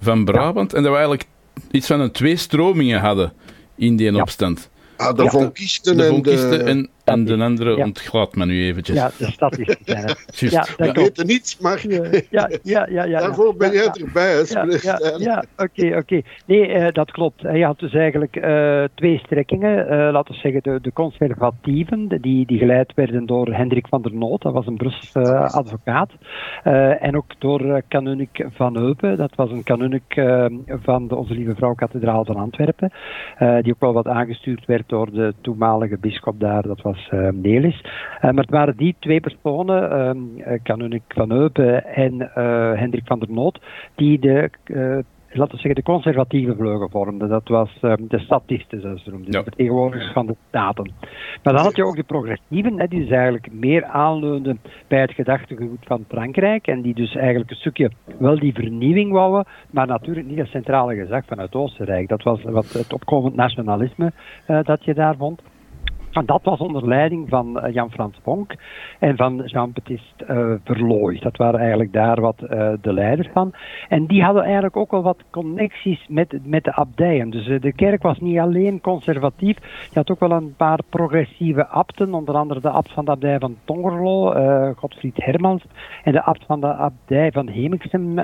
van 0.00 0.24
Brabant 0.24 0.70
ja. 0.70 0.76
en 0.76 0.82
dat 0.82 0.92
we 0.92 0.98
eigenlijk 0.98 1.28
iets 1.70 1.86
van 1.86 2.00
een 2.00 2.10
twee 2.10 2.36
stromingen 2.36 3.00
hadden 3.00 3.32
in 3.76 3.96
die 3.96 4.12
ja. 4.12 4.20
opstand. 4.20 4.70
Ah, 4.96 5.16
de 5.16 5.30
vonkisten 5.30 5.96
de, 5.96 6.04
en 6.04 6.82
de... 6.82 6.88
En, 7.10 7.28
en 7.28 7.38
de 7.38 7.44
andere 7.44 7.76
ja. 7.76 8.26
me 8.32 8.46
nu 8.46 8.64
eventjes. 8.64 8.96
Ja, 8.96 9.10
de 9.18 9.30
statistici 9.30 9.82
zijn 9.84 10.04
het. 10.04 10.38
ja, 10.38 10.66
we 10.76 10.92
weten 10.92 11.26
niets, 11.26 11.58
maar 11.58 11.84
ja, 11.88 12.48
ja, 12.62 12.86
ja, 12.90 13.04
ja, 13.04 13.20
daarvoor 13.20 13.56
ben 13.56 13.72
jij 13.72 13.88
erbij. 13.88 14.44
Ja, 14.48 14.66
ja, 14.82 15.14
ja 15.18 15.44
oké, 15.56 15.86
oké. 15.86 15.96
Okay. 15.96 16.24
Nee, 16.46 16.68
uh, 16.68 16.88
dat 16.92 17.10
klopt. 17.10 17.40
Je 17.40 17.64
had 17.64 17.78
dus 17.78 17.94
eigenlijk 17.94 18.36
uh, 18.36 18.84
twee 18.94 19.18
strekkingen. 19.18 19.84
Uh, 19.84 20.12
laten 20.12 20.34
we 20.34 20.40
zeggen 20.40 20.62
de, 20.62 20.78
de 20.82 20.92
conservatieven, 20.92 22.08
die, 22.20 22.46
die 22.46 22.58
geleid 22.58 22.92
werden 22.94 23.26
door 23.26 23.54
Hendrik 23.54 23.88
van 23.88 24.02
der 24.02 24.14
Noot, 24.14 24.42
dat 24.42 24.52
was 24.52 24.66
een 24.66 24.76
Brusselse 24.76 25.36
advocaat. 25.36 26.10
en 27.00 27.16
ook 27.16 27.32
door 27.38 27.82
Kanunik 27.88 28.46
van 28.50 28.76
Heupen, 28.76 29.16
dat 29.16 29.34
was 29.34 29.50
een 29.50 29.62
kanunik 29.62 30.22
van 30.82 31.08
de 31.08 31.16
Onze 31.16 31.34
Lieve 31.34 31.54
Vrouw 31.54 31.74
Kathedraal 31.74 32.24
van 32.24 32.36
Antwerpen, 32.36 32.92
die 33.62 33.72
ook 33.72 33.80
wel 33.80 33.92
wat 33.92 34.06
aangestuurd 34.06 34.66
werd 34.66 34.88
door 34.88 35.12
de 35.12 35.34
toenmalige 35.40 35.98
bisschop 35.98 36.40
daar, 36.40 36.62
dat 36.62 36.82
was 36.82 36.99
uh, 37.12 37.28
Nelis. 37.32 37.80
Uh, 37.80 38.20
maar 38.20 38.34
het 38.34 38.50
waren 38.50 38.76
die 38.76 38.96
twee 38.98 39.20
personen, 39.20 40.60
Kanunik 40.62 41.02
van 41.08 41.30
Heupen 41.30 41.84
en 41.84 42.30
Hendrik 42.78 43.06
van 43.06 43.18
der 43.18 43.30
Noot, 43.30 43.60
die 43.94 44.18
de 44.18 44.50
laten 45.32 45.54
we 45.54 45.60
zeggen, 45.60 45.74
de 45.74 45.92
conservatieve 45.92 46.54
vleugel 46.54 46.88
vormde. 46.88 47.26
Dat 47.26 47.48
was 47.48 47.70
um, 47.82 48.08
de 48.08 48.18
statisten, 48.18 48.80
zoals 48.80 49.04
ze 49.04 49.10
noemden, 49.10 49.32
ja. 49.32 49.38
de 49.38 49.44
vertegenwoordigers 49.44 50.12
van 50.12 50.26
de 50.26 50.36
staten. 50.48 50.92
Maar 51.42 51.52
dan 51.54 51.62
had 51.62 51.76
je 51.76 51.84
ook 51.84 51.96
de 51.96 52.02
progressieven, 52.02 52.78
hè, 52.78 52.86
die 52.86 53.00
dus 53.00 53.10
eigenlijk 53.10 53.52
meer 53.52 53.84
aanleunden 53.84 54.60
bij 54.88 55.00
het 55.00 55.12
gedachtegoed 55.12 55.78
van 55.80 56.04
Frankrijk. 56.08 56.66
En 56.66 56.82
die 56.82 56.94
dus 56.94 57.16
eigenlijk 57.16 57.50
een 57.50 57.56
stukje 57.56 57.90
wel 58.18 58.38
die 58.38 58.54
vernieuwing 58.54 59.12
wouden, 59.12 59.52
maar 59.70 59.86
natuurlijk 59.86 60.26
niet 60.26 60.38
het 60.38 60.48
centrale 60.48 60.94
gezag 60.94 61.24
van 61.26 61.38
het 61.38 61.54
Oostenrijk. 61.54 62.08
Dat 62.08 62.22
was 62.22 62.42
wat 62.42 62.72
het 62.72 62.92
opkomend 62.92 63.34
nationalisme 63.34 64.12
uh, 64.48 64.62
dat 64.62 64.84
je 64.84 64.94
daar 64.94 65.16
vond. 65.16 65.42
En 66.10 66.26
dat 66.26 66.40
was 66.42 66.58
onder 66.58 66.88
leiding 66.88 67.28
van 67.28 67.64
uh, 67.64 67.74
Jan-Frans 67.74 68.20
Bonk 68.22 68.54
en 68.98 69.16
van 69.16 69.42
Jean-Baptiste 69.44 70.24
uh, 70.30 70.54
Verlooy. 70.64 71.18
Dat 71.18 71.36
waren 71.36 71.60
eigenlijk 71.60 71.92
daar 71.92 72.20
wat 72.20 72.42
uh, 72.42 72.72
de 72.80 72.92
leiders 72.92 73.28
van. 73.32 73.52
En 73.88 74.06
die 74.06 74.22
hadden 74.22 74.42
eigenlijk 74.42 74.76
ook 74.76 74.90
wel 74.90 75.02
wat 75.02 75.24
connecties 75.30 76.06
met, 76.08 76.38
met 76.44 76.64
de 76.64 76.74
abdijen. 76.74 77.30
Dus 77.30 77.60
de 77.60 77.72
kerk 77.72 78.02
was 78.02 78.18
niet 78.18 78.38
alleen 78.38 78.80
conservatief. 78.80 79.56
Je 79.90 79.98
had 79.98 80.10
ook 80.10 80.20
wel 80.20 80.30
een 80.30 80.54
paar 80.56 80.78
progressieve 80.88 81.66
abten, 81.66 82.14
onder 82.14 82.34
andere 82.34 82.60
de 82.60 82.70
abt 82.70 82.92
van 82.92 83.04
de 83.04 83.10
abdij 83.10 83.38
van 83.38 83.56
Tongerlo, 83.64 84.32
Godfried 84.76 85.24
Hermans, 85.24 85.64
en 86.04 86.12
de 86.12 86.22
abt 86.22 86.44
van 86.46 86.60
de 86.60 86.74
abdij 86.74 87.32
van 87.32 87.48
Hemiksem, 87.48 88.14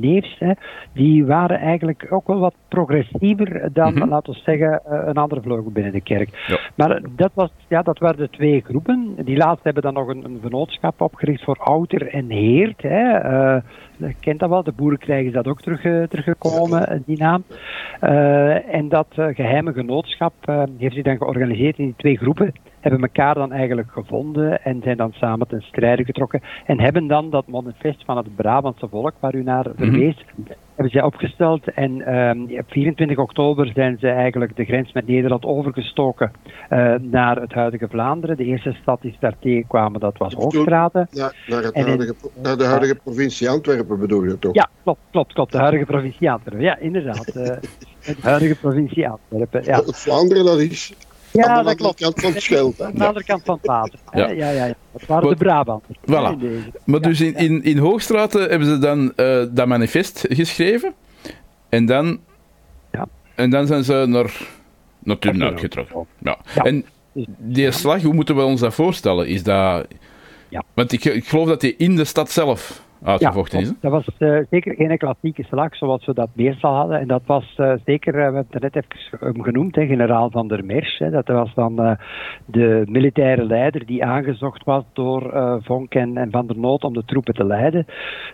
Neefs. 0.00 0.38
Hè. 0.38 0.52
Die 0.92 1.26
waren 1.26 1.58
eigenlijk 1.58 2.06
ook 2.10 2.26
wel 2.26 2.38
wat 2.38 2.54
progressiever 2.68 3.72
dan, 3.72 3.92
mm 3.92 4.00
-hmm. 4.00 4.08
laten 4.08 4.32
we 4.32 4.38
zeggen, 4.38 4.80
een 5.08 5.16
andere 5.16 5.40
vleugel 5.40 5.70
binnen 5.70 5.92
de 5.92 6.00
kerk. 6.00 6.28
Ja. 6.46 6.58
Maar 6.88 7.00
dat, 7.16 7.30
was, 7.34 7.50
ja, 7.68 7.82
dat 7.82 7.98
waren 7.98 8.30
twee 8.30 8.60
groepen. 8.60 9.14
Die 9.24 9.36
laatste 9.36 9.62
hebben 9.62 9.82
dan 9.82 9.94
nog 9.94 10.08
een, 10.08 10.24
een 10.24 10.40
opgericht 10.96 11.44
voor 11.44 11.56
Outer 11.58 12.08
en 12.08 12.30
Heert. 12.30 12.82
Hè. 12.82 13.30
Uh, 13.30 13.62
je 14.08 14.14
kent 14.20 14.40
dat 14.40 14.48
wel, 14.48 14.62
de 14.62 14.72
boerenkrijg 14.72 15.26
is 15.26 15.32
dat 15.32 15.46
ook 15.46 15.60
terug, 15.60 15.84
uh, 15.84 16.02
teruggekomen, 16.02 17.02
die 17.06 17.18
naam. 17.18 17.44
Uh, 18.02 18.74
en 18.74 18.88
dat 18.88 19.06
geheime 19.10 19.72
genootschap 19.72 20.34
heeft 20.78 20.94
zich 20.94 21.04
dan 21.04 21.16
georganiseerd 21.16 21.78
in 21.78 21.84
die 21.84 21.94
twee 21.96 22.16
groepen. 22.16 22.52
Hebben 22.80 23.00
elkaar 23.00 23.34
dan 23.34 23.52
eigenlijk 23.52 23.90
gevonden 23.90 24.64
en 24.64 24.80
zijn 24.82 24.96
dan 24.96 25.12
samen 25.12 25.46
ten 25.46 25.62
strijde 25.62 26.04
getrokken. 26.04 26.42
En 26.66 26.80
hebben 26.80 27.06
dan 27.06 27.30
dat 27.30 27.46
manifest 27.46 28.04
van 28.04 28.16
het 28.16 28.36
Brabantse 28.36 28.88
volk, 28.88 29.14
waar 29.20 29.34
u 29.34 29.42
naar 29.42 29.66
verwees, 29.76 30.24
mm 30.36 30.44
-hmm 30.44 30.54
hebben 30.80 31.00
zij 31.00 31.08
opgesteld. 31.08 31.72
En 31.74 32.14
um, 32.14 32.58
op 32.58 32.70
24 32.70 33.18
oktober 33.18 33.70
zijn 33.74 33.98
ze 33.98 34.08
eigenlijk 34.08 34.56
de 34.56 34.64
grens 34.64 34.92
met 34.92 35.06
Nederland 35.06 35.44
overgestoken 35.44 36.32
uh, 36.70 36.94
naar 37.00 37.40
het 37.40 37.52
huidige 37.52 37.88
Vlaanderen. 37.88 38.36
De 38.36 38.44
eerste 38.44 38.76
stad 38.82 39.00
die 39.00 39.16
daar 39.20 39.38
tegenkwamen, 39.40 40.00
dat 40.00 40.18
was 40.18 40.34
Hoogstraten. 40.34 41.08
Ja, 41.10 41.32
naar, 41.46 41.62
het 41.62 41.74
huidige, 41.74 42.14
in, 42.34 42.42
naar 42.42 42.56
de 42.56 42.64
huidige 42.64 42.94
provincie 42.94 43.48
Antwerpen 43.48 43.89
bedoel 43.98 44.24
je 44.24 44.38
toch? 44.38 44.54
Ja, 44.54 44.68
klopt, 44.82 45.00
klopt, 45.10 45.32
klopt. 45.32 45.52
De 45.52 45.58
huidige 45.58 45.84
provincie 45.84 46.30
Antwerpen. 46.30 46.62
Ja, 46.62 46.78
inderdaad. 46.78 47.28
uh, 47.28 47.34
de 47.34 48.16
huidige 48.20 48.54
provincie 48.54 49.08
Antwerpen. 49.08 49.64
Ja. 49.64 49.82
Vlaanderen, 49.86 50.44
dat 50.44 50.58
is 50.58 50.92
ja, 51.30 51.44
aan 51.44 51.58
de 51.58 51.64
dat 51.64 51.76
klopt. 51.76 52.00
kant 52.00 52.20
van 52.20 52.32
het 52.32 52.42
schild. 52.42 52.80
Aan 52.82 52.94
de 52.94 53.06
andere 53.06 53.24
kant 53.24 53.42
van 53.44 53.54
het 53.56 53.66
water. 53.66 53.98
Ja, 54.10 54.28
ja, 54.28 54.50
ja. 54.50 54.64
ja. 54.64 54.74
Dat 54.92 55.06
waren 55.06 55.28
de 55.28 55.36
Brabanters. 55.36 55.98
Voilà. 55.98 56.74
Maar 56.84 57.00
dus 57.00 57.20
in, 57.20 57.34
in, 57.34 57.62
in 57.62 57.78
Hoogstraten 57.78 58.48
hebben 58.48 58.68
ze 58.68 58.78
dan 58.78 59.12
uh, 59.16 59.44
dat 59.50 59.66
manifest 59.66 60.24
geschreven. 60.28 60.94
En 61.68 61.86
dan, 61.86 62.20
ja. 62.92 63.06
en 63.34 63.50
dan 63.50 63.66
zijn 63.66 63.84
ze 63.84 64.04
naar, 64.08 64.32
naar 64.98 65.18
Turnhout 65.18 65.60
getrokken. 65.60 66.06
Ja. 66.18 66.38
ja. 66.54 66.62
En 66.62 66.84
die 67.38 67.70
slag, 67.70 68.02
hoe 68.02 68.14
moeten 68.14 68.36
we 68.36 68.42
ons 68.42 68.60
dat 68.60 68.74
voorstellen? 68.74 69.28
Is 69.28 69.42
dat... 69.42 69.86
Ja. 70.48 70.62
Want 70.74 70.92
ik, 70.92 71.04
ik 71.04 71.28
geloof 71.28 71.48
dat 71.48 71.60
die 71.60 71.74
in 71.76 71.96
de 71.96 72.04
stad 72.04 72.30
zelf 72.30 72.82
uitgevochten 73.02 73.58
ja, 73.58 73.64
is. 73.64 73.70
Hè? 73.70 73.76
Dat 73.80 73.90
was 73.90 74.08
uh, 74.18 74.38
zeker 74.50 74.74
geen 74.74 74.98
klassieke 74.98 75.42
slag 75.42 75.76
zoals 75.76 76.06
we 76.06 76.14
dat 76.14 76.28
meestal 76.32 76.74
hadden. 76.74 77.00
En 77.00 77.08
dat 77.08 77.22
was 77.26 77.54
uh, 77.56 77.72
zeker, 77.84 78.14
uh, 78.14 78.18
we 78.18 78.22
hebben 78.22 78.46
het 78.50 78.62
net 78.62 78.76
even 78.76 79.44
genoemd, 79.44 79.74
hè, 79.74 79.86
generaal 79.86 80.30
van 80.30 80.48
der 80.48 80.64
Mersch. 80.64 80.98
Hè. 80.98 81.10
Dat 81.10 81.28
was 81.28 81.54
dan 81.54 81.96
de 82.44 82.82
militaire 82.88 83.44
leider 83.44 83.86
die 83.86 84.04
aangezocht 84.04 84.64
was 84.64 84.84
door 84.92 85.32
Vonk 85.62 85.94
en, 85.94 86.16
en 86.16 86.30
Van 86.30 86.46
der 86.46 86.58
Noot 86.58 86.84
om 86.84 86.92
de 86.92 87.04
troepen 87.04 87.34
te 87.34 87.44
leiden. 87.44 87.86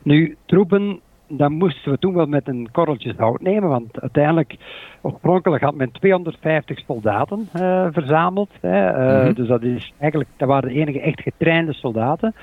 Nu, 0.03 0.37
troepen 0.47 1.01
dan 1.29 1.53
moesten 1.53 1.93
we 1.93 1.99
toen 1.99 2.15
wel 2.15 2.27
met 2.27 2.49
een 2.49 2.69
korreltje 2.73 3.15
zout 3.17 3.41
nemen, 3.41 3.69
want 3.69 4.01
uiteindelijk, 4.01 4.57
oorspronkelijk 5.01 5.63
had 5.63 5.75
men 5.75 5.93
250 5.93 6.79
soldaten 6.79 7.49
uh, 7.57 7.87
verzameld. 7.91 8.51
Hè, 8.61 8.91
uh, 8.91 9.19
mm 9.19 9.25
-hmm. 9.25 9.35
Dus 9.35 9.49
dat, 9.49 9.63
is 9.63 9.93
eigenlijk, 9.99 10.31
dat 10.37 10.49
waren 10.49 10.69
de 10.69 10.75
enige 10.75 11.01
echt 11.01 11.21
getrainde 11.21 11.73
soldaten. 11.73 12.35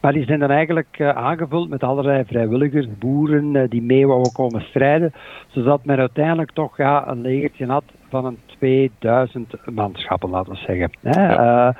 Maar 0.00 0.12
die 0.12 0.24
zijn 0.24 0.38
dan 0.38 0.50
eigenlijk 0.50 0.98
uh, 0.98 1.08
aangevuld 1.08 1.68
met 1.68 1.82
allerlei 1.82 2.24
vrijwilligers, 2.24 2.86
boeren 2.98 3.70
die 3.70 3.82
mee 3.82 4.06
wouden 4.06 4.32
komen 4.32 4.60
strijden. 4.60 5.12
Zodat 5.48 5.84
men 5.84 5.98
uiteindelijk 5.98 6.50
toch 6.50 6.76
ja, 6.76 7.08
een 7.08 7.20
legertje 7.20 7.66
had 7.66 7.84
van 8.12 8.24
een 8.24 8.38
2000 8.46 9.54
manschappen, 9.70 10.30
laten 10.30 10.52
we 10.52 10.58
zeggen. 10.58 10.90
Hè. 11.00 11.32
Ja. 11.32 11.76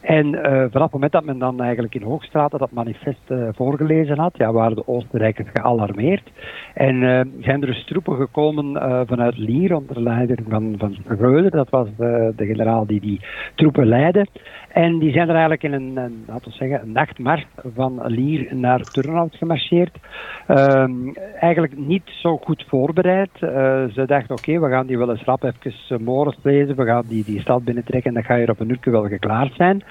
En 0.00 0.26
uh, 0.26 0.42
vanaf 0.42 0.82
het 0.82 0.92
moment 0.92 1.12
dat 1.12 1.24
men 1.24 1.38
dan 1.38 1.60
eigenlijk 1.60 1.94
in 1.94 2.02
Hoogstraten 2.02 2.58
dat 2.58 2.70
manifest 2.70 3.20
uh, 3.28 3.48
voorgelezen 3.52 4.18
had, 4.18 4.36
ja, 4.36 4.52
waren 4.52 4.76
de 4.76 4.88
Oostenrijkers 4.88 5.48
gealarmeerd. 5.52 6.30
En 6.74 6.98
zijn 7.40 7.60
er 7.60 7.66
dus 7.66 7.84
troepen 7.84 8.16
gekomen 8.16 8.72
vanuit 9.06 9.38
Lier 9.38 9.74
onder 9.76 10.00
leiding 10.00 10.44
van, 10.48 10.74
van 10.78 11.50
dat 11.50 11.70
was 11.70 11.88
de 11.96 12.34
generaal 12.36 12.86
die 12.86 13.00
die 13.00 13.20
troepen 13.54 13.86
leidde. 13.86 14.26
En 14.74 14.98
die 14.98 15.12
zijn 15.12 15.28
er 15.28 15.34
eigenlijk 15.34 15.62
in 15.62 15.72
een, 15.72 15.96
een 15.96 16.24
laten 16.26 16.52
zeggen, 16.52 16.82
een 16.82 16.92
nachtmars 16.92 17.46
van 17.74 18.06
Lier 18.06 18.56
naar 18.56 18.80
Turnhout 18.80 19.36
gemarcheerd. 19.36 19.96
Um, 20.48 21.12
eigenlijk 21.40 21.76
niet 21.76 22.02
zo 22.06 22.36
goed 22.36 22.64
voorbereid. 22.68 23.30
ze 23.94 24.02
dachten, 24.06 24.36
oké, 24.36 24.60
we 24.60 24.68
gaan 24.68 24.86
die 24.86 24.98
wel 24.98 25.10
eens 25.10 25.24
rap 25.24 25.42
even 25.42 26.02
morgens 26.02 26.36
lezen, 26.42 26.76
we 26.76 26.84
gaan 26.84 27.04
die, 27.08 27.24
die 27.24 27.40
stad 27.40 27.64
binnentrekken 27.64 28.08
en 28.08 28.14
dan 28.14 28.24
ga 28.24 28.34
je 28.34 28.44
er 28.44 28.50
op 28.50 28.60
een 28.60 28.70
uur 28.70 28.92
wel 28.92 29.08
geklaard 29.08 29.54
zijn. 29.54 29.82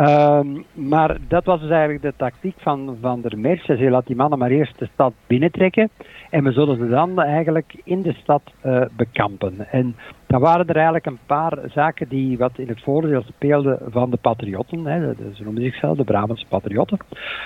Um, 0.00 0.64
maar 0.72 1.16
dat 1.28 1.44
was 1.44 1.60
dus 1.60 1.70
eigenlijk 1.70 2.02
de 2.02 2.14
tactiek 2.16 2.54
van 2.58 2.96
Van 3.00 3.20
der 3.20 3.38
Merch. 3.38 3.64
Ze 3.64 3.90
laat 3.90 4.06
die 4.06 4.16
mannen 4.16 4.38
maar 4.38 4.50
eerst 4.50 4.78
de 4.78 4.88
stad 4.92 5.12
binnentrekken 5.26 5.90
en 6.30 6.44
we 6.44 6.52
zullen 6.52 6.76
ze 6.76 6.88
dan 6.88 7.22
eigenlijk 7.22 7.80
in 7.84 8.02
de 8.02 8.12
stad 8.12 8.42
uh, 8.66 8.82
bekampen. 8.96 9.66
En 9.70 9.96
dan 10.26 10.40
waren 10.40 10.66
er 10.66 10.74
eigenlijk 10.74 11.06
een 11.06 11.18
paar 11.26 11.58
zaken 11.66 12.08
die 12.08 12.38
wat 12.38 12.58
in 12.58 12.68
het 12.68 12.82
voordeel 12.82 13.22
speelden 13.22 13.78
van 13.88 14.10
de 14.10 14.16
patriotten. 14.16 14.86
Hè. 14.86 15.14
Ze 15.32 15.42
noemen 15.42 15.62
zichzelf 15.62 15.96
de 15.96 16.04
Brabantse 16.04 16.46
patriotten. 16.48 16.98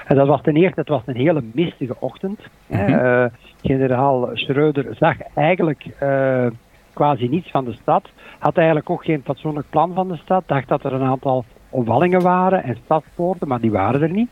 En 0.07 0.17
dat 0.17 0.27
was 0.27 0.43
ten 0.43 0.57
eerste, 0.57 0.81
het 0.81 0.89
was 0.89 1.03
een 1.07 1.17
hele 1.17 1.43
mistige 1.53 1.97
ochtend. 1.99 2.41
Mm 2.67 2.79
-hmm. 2.79 2.95
uh, 2.95 3.25
generaal 3.63 4.29
Schreuder 4.33 4.95
zag 4.99 5.17
eigenlijk 5.35 5.87
uh, 6.03 6.47
quasi 6.93 7.29
niets 7.29 7.51
van 7.51 7.65
de 7.65 7.73
stad. 7.73 8.09
Had 8.39 8.57
eigenlijk 8.57 8.91
ook 8.91 9.05
geen 9.05 9.23
fatsoenlijk 9.25 9.67
plan 9.71 9.95
van 9.95 10.09
de 10.09 10.17
stad. 10.17 10.43
Dacht 10.47 10.69
dat 10.69 10.85
er 10.85 10.93
een 10.93 11.09
aantal 11.09 11.45
omwallingen 11.71 12.23
waren 12.23 12.63
en 12.63 12.77
stadspoorten, 12.85 13.49
maar 13.49 13.61
die 13.61 13.71
waren 13.71 14.03
er 14.03 14.11
niet. 14.11 14.31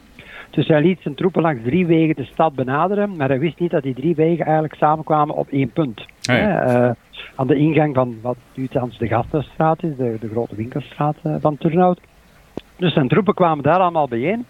Dus 0.50 0.68
hij 0.68 0.82
liet 0.82 1.00
zijn 1.00 1.14
troepen 1.14 1.42
langs 1.42 1.62
drie 1.62 1.86
wegen 1.86 2.16
de 2.16 2.24
stad 2.24 2.54
benaderen, 2.54 3.16
maar 3.16 3.28
hij 3.28 3.38
wist 3.38 3.58
niet 3.58 3.70
dat 3.70 3.82
die 3.82 3.94
drie 3.94 4.14
wegen 4.14 4.44
eigenlijk 4.44 4.74
samenkwamen 4.74 5.34
op 5.34 5.48
één 5.48 5.70
punt. 5.70 6.00
Ah, 6.00 6.36
ja. 6.36 6.86
uh, 6.88 6.90
aan 7.34 7.46
de 7.46 7.56
ingang 7.56 7.94
van 7.94 8.16
wat 8.22 8.36
nu 8.54 8.66
thans 8.66 8.98
de 8.98 9.06
Gastenstraat 9.06 9.82
is, 9.82 9.96
de, 9.96 10.16
de 10.20 10.28
grote 10.28 10.54
winkelstraat 10.54 11.16
uh, 11.24 11.36
van 11.40 11.58
Turnhout. 11.58 12.00
Dus 12.76 12.92
zijn 12.92 13.08
troepen 13.08 13.34
kwamen 13.34 13.64
daar 13.64 13.78
allemaal 13.78 14.08
bijeen. 14.08 14.46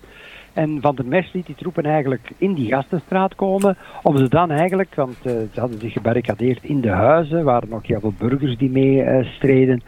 En 0.57 0.81
Van 0.81 0.95
der 0.95 1.07
Mes 1.07 1.33
liet 1.33 1.47
die 1.47 1.55
troepen 1.55 1.85
eigenlijk 1.85 2.31
in 2.39 2.55
die 2.55 2.69
gastenstraat 2.69 3.35
komen, 3.35 3.77
om 4.03 4.17
ze 4.17 4.29
dan 4.29 4.51
eigenlijk, 4.51 4.95
want 4.95 5.17
uh, 5.17 5.33
ze 5.53 5.61
hadden 5.61 5.81
zich 5.81 5.93
gebarricadeerd 5.93 6.65
in 6.65 6.81
de 6.81 6.91
huizen, 6.91 7.45
waren 7.45 7.69
nog 7.69 7.87
heel 7.87 8.01
veel 8.01 8.13
burgers 8.19 8.57
die 8.57 8.71
mee 8.71 9.05
uh, 9.05 9.25
streden, 9.25 9.83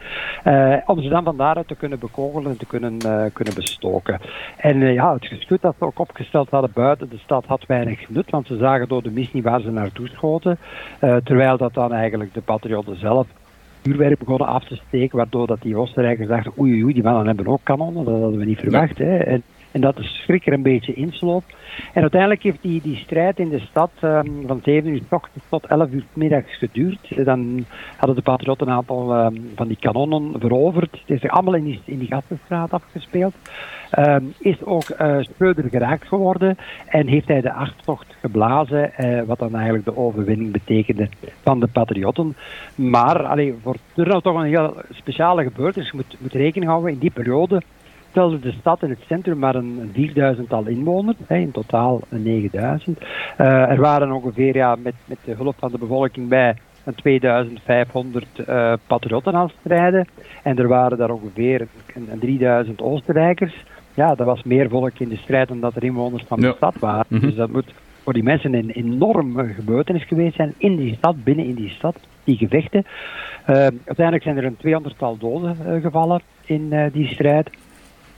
uh, 0.45 0.75
om 0.85 1.01
ze 1.01 1.09
dan 1.09 1.23
van 1.23 1.37
daaruit 1.37 1.67
te 1.67 1.75
kunnen 1.75 1.99
bekogelen 1.99 2.51
en 2.51 2.57
te 2.57 2.65
kunnen, 2.65 2.97
kunnen 3.33 3.53
bestoken. 3.55 4.19
En 4.57 4.79
ja, 4.79 5.13
het 5.13 5.25
geschut 5.25 5.61
dat 5.61 5.75
ze 5.77 5.85
ook 5.85 5.99
opgesteld 5.99 6.49
hadden 6.49 6.71
buiten 6.73 7.09
de 7.09 7.17
stad 7.17 7.45
had 7.45 7.65
weinig 7.65 8.09
nut, 8.09 8.29
want 8.29 8.47
ze 8.47 8.57
zagen 8.57 8.87
door 8.87 9.03
de 9.03 9.11
mist 9.11 9.33
niet 9.33 9.43
waar 9.43 9.61
ze 9.61 9.71
naartoe 9.71 10.07
schoten, 10.07 10.57
terwijl 10.99 11.57
dat 11.57 11.73
dan 11.73 11.93
eigenlijk 11.93 12.33
de 12.33 12.41
patriotten 12.41 12.99
zelf 12.99 13.27
vuurwerk 13.81 14.19
begonnen 14.19 14.47
af 14.47 14.63
te 14.63 14.75
steken, 14.87 15.17
waardoor 15.17 15.47
dat 15.47 15.61
die 15.61 15.77
Oostenrijkers 15.77 16.27
dachten, 16.27 16.53
oei 16.59 16.83
oei, 16.83 16.93
die 16.93 17.03
mannen 17.03 17.27
hebben 17.27 17.47
ook 17.47 17.63
kanonnen, 17.63 18.05
dat 18.05 18.21
hadden 18.21 18.39
we 18.39 18.45
niet 18.45 18.59
verwacht. 18.59 18.97
Hè. 18.97 19.17
En, 19.17 19.43
en 19.71 19.81
dat 19.81 19.95
de 19.95 20.03
schrik 20.03 20.45
er 20.45 20.53
een 20.53 20.61
beetje 20.61 20.93
insloot. 20.93 21.43
En 21.93 22.01
uiteindelijk 22.01 22.43
heeft 22.43 22.61
die, 22.61 22.81
die 22.81 22.95
strijd 22.95 23.39
in 23.39 23.49
de 23.49 23.59
stad 23.59 23.91
um, 24.03 24.43
van 24.47 24.61
7 24.63 24.89
uur 24.89 25.01
ochtends 25.09 25.45
tot 25.49 25.65
11 25.65 25.89
uur 25.91 26.03
middags 26.13 26.57
geduurd. 26.57 27.25
Dan 27.25 27.65
hadden 27.97 28.15
de 28.15 28.21
patriotten 28.21 28.67
een 28.67 28.73
aantal 28.73 29.25
um, 29.25 29.51
van 29.55 29.67
die 29.67 29.77
kanonnen 29.79 30.39
veroverd. 30.39 31.01
Het 31.05 31.23
is 31.23 31.29
allemaal 31.29 31.55
in 31.55 31.63
die, 31.63 31.81
in 31.85 32.09
afgespeeld. 32.69 33.33
Um, 33.99 34.33
is 34.39 34.63
ook 34.63 34.89
uh, 34.89 35.17
Schreuder 35.19 35.69
geraakt 35.69 36.07
geworden 36.07 36.57
en 36.85 37.07
heeft 37.07 37.27
hij 37.27 37.41
de 37.41 37.49
harttocht 37.49 38.15
geblazen, 38.21 38.91
uh, 38.97 39.21
wat 39.21 39.39
dan 39.39 39.55
eigenlijk 39.55 39.85
de 39.85 39.97
overwinning 39.97 40.51
betekende 40.51 41.09
van 41.43 41.59
de 41.59 41.67
patriotten. 41.67 42.35
Maar 42.75 43.23
allee, 43.23 43.55
voor 43.63 43.75
Turnhout 43.93 44.23
toch 44.23 44.35
een 44.35 44.47
heel 44.47 44.75
speciale 44.91 45.43
gebeurtenis. 45.43 45.89
Je 45.89 45.95
moet, 45.95 46.15
moet 46.19 46.33
rekening 46.33 46.71
houden 46.71 46.91
in 46.91 46.99
die 46.99 47.11
periode 47.11 47.61
telde 48.11 48.39
de 48.39 48.51
stad 48.59 48.83
in 48.83 48.89
het 48.89 48.99
centrum 49.07 49.39
maar 49.39 49.55
een 49.55 49.91
4000-tal 49.93 50.65
inwoners, 50.65 51.17
hè, 51.27 51.37
in 51.37 51.51
totaal 51.51 52.01
een 52.09 52.23
9000. 52.23 52.99
er 53.37 53.81
waren 53.81 54.11
ongeveer, 54.11 54.55
ja, 54.55 54.75
met, 54.75 54.93
met 55.05 55.17
de 55.25 55.33
hulp 55.33 55.55
van 55.59 55.71
de 55.71 55.77
bevolking 55.77 56.27
bij, 56.27 56.55
een 56.83 56.95
2500 56.95 58.25
uh, 58.49 58.73
patriotten 58.87 59.33
aan 59.33 59.45
het 59.45 59.55
strijden. 59.59 60.07
En 60.43 60.57
er 60.57 60.67
waren 60.67 60.97
daar 60.97 61.11
ongeveer 61.11 61.67
een, 61.95 62.07
een 62.11 62.19
3000 62.19 62.81
Oostenrijkers. 62.81 63.63
Ja, 63.93 64.15
dat 64.15 64.25
was 64.25 64.43
meer 64.43 64.69
volk 64.69 64.99
in 64.99 65.09
de 65.09 65.17
strijd 65.17 65.47
dan 65.47 65.59
dat 65.59 65.75
er 65.75 65.83
inwoners 65.83 66.23
van 66.27 66.39
de 66.39 66.53
stad 66.55 66.75
waren. 66.79 67.05
Mhm. 67.07 67.25
Dus 67.25 67.35
dat 67.35 67.51
moet 67.51 67.73
voor 68.03 68.13
die 68.13 68.23
mensen 68.23 68.53
een 68.53 68.69
enorme 68.69 69.53
gebeurtenis 69.53 70.03
geweest 70.03 70.35
zijn 70.35 70.53
in 70.57 70.75
die 70.75 70.95
stad, 70.95 71.23
binnen 71.23 71.45
in 71.45 71.55
die 71.55 71.69
stad, 71.69 71.95
die 72.23 72.37
gevechten. 72.37 72.85
Uh, 73.49 73.55
uiteindelijk 73.55 74.23
zijn 74.23 74.37
er 74.37 74.45
een 74.45 74.83
200-tal 74.83 75.17
doden 75.17 75.57
uh, 75.67 75.81
gevallen 75.81 76.21
in 76.45 76.67
uh, 76.71 76.85
die 76.91 77.07
strijd. 77.07 77.49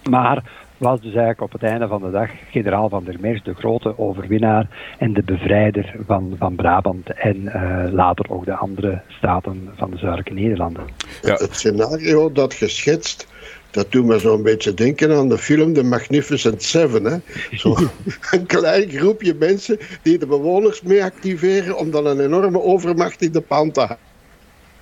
Maar 0.10 0.44
was 0.78 1.02
dus 1.02 1.14
eigenlijk 1.14 1.42
op 1.42 1.52
het 1.52 1.64
einde 1.64 1.88
van 1.88 2.02
de 2.02 2.12
dag 2.12 2.30
generaal 2.52 2.90
van 2.90 3.04
der 3.04 3.16
Meers 3.20 3.44
de 3.44 3.54
grote 3.54 3.98
overwinnaar 3.98 4.68
en 4.98 5.14
de 5.14 5.24
bevrijder 5.24 5.96
van, 6.06 6.36
van 6.38 6.56
Brabant 6.56 7.14
en 7.14 7.42
uh, 7.42 7.84
later 7.92 8.26
ook 8.30 8.46
de 8.46 8.56
andere 8.56 9.02
staten 9.08 9.70
van 9.76 9.92
de 9.92 9.98
zuidelijke 9.98 10.34
Nederlanden. 10.34 10.84
Ja. 11.22 11.34
Het 11.34 11.56
scenario 11.56 12.32
dat 12.32 12.54
geschetst 12.54 13.28
dat 13.72 13.92
doet 13.92 14.06
me 14.06 14.20
zo'n 14.20 14.44
beetje 14.44 14.74
denken 14.74 15.18
aan 15.18 15.30
de 15.30 15.38
film 15.38 15.74
The 15.74 15.84
Magnificent 15.84 16.64
Seven. 16.64 17.04
Hè? 17.04 17.18
Zo 17.58 17.76
een 18.32 18.46
klein 18.46 18.90
groepje 18.90 19.36
mensen 19.40 19.78
die 20.02 20.18
de 20.18 20.28
bewoners 20.28 20.82
mee 20.82 21.04
activeren 21.04 21.78
om 21.78 21.92
dan 21.92 22.06
een 22.06 22.20
enorme 22.20 22.62
overmacht 22.62 23.22
in 23.22 23.32
de 23.32 23.42
pan 23.42 23.72
te 23.72 23.80
houden. 23.80 24.10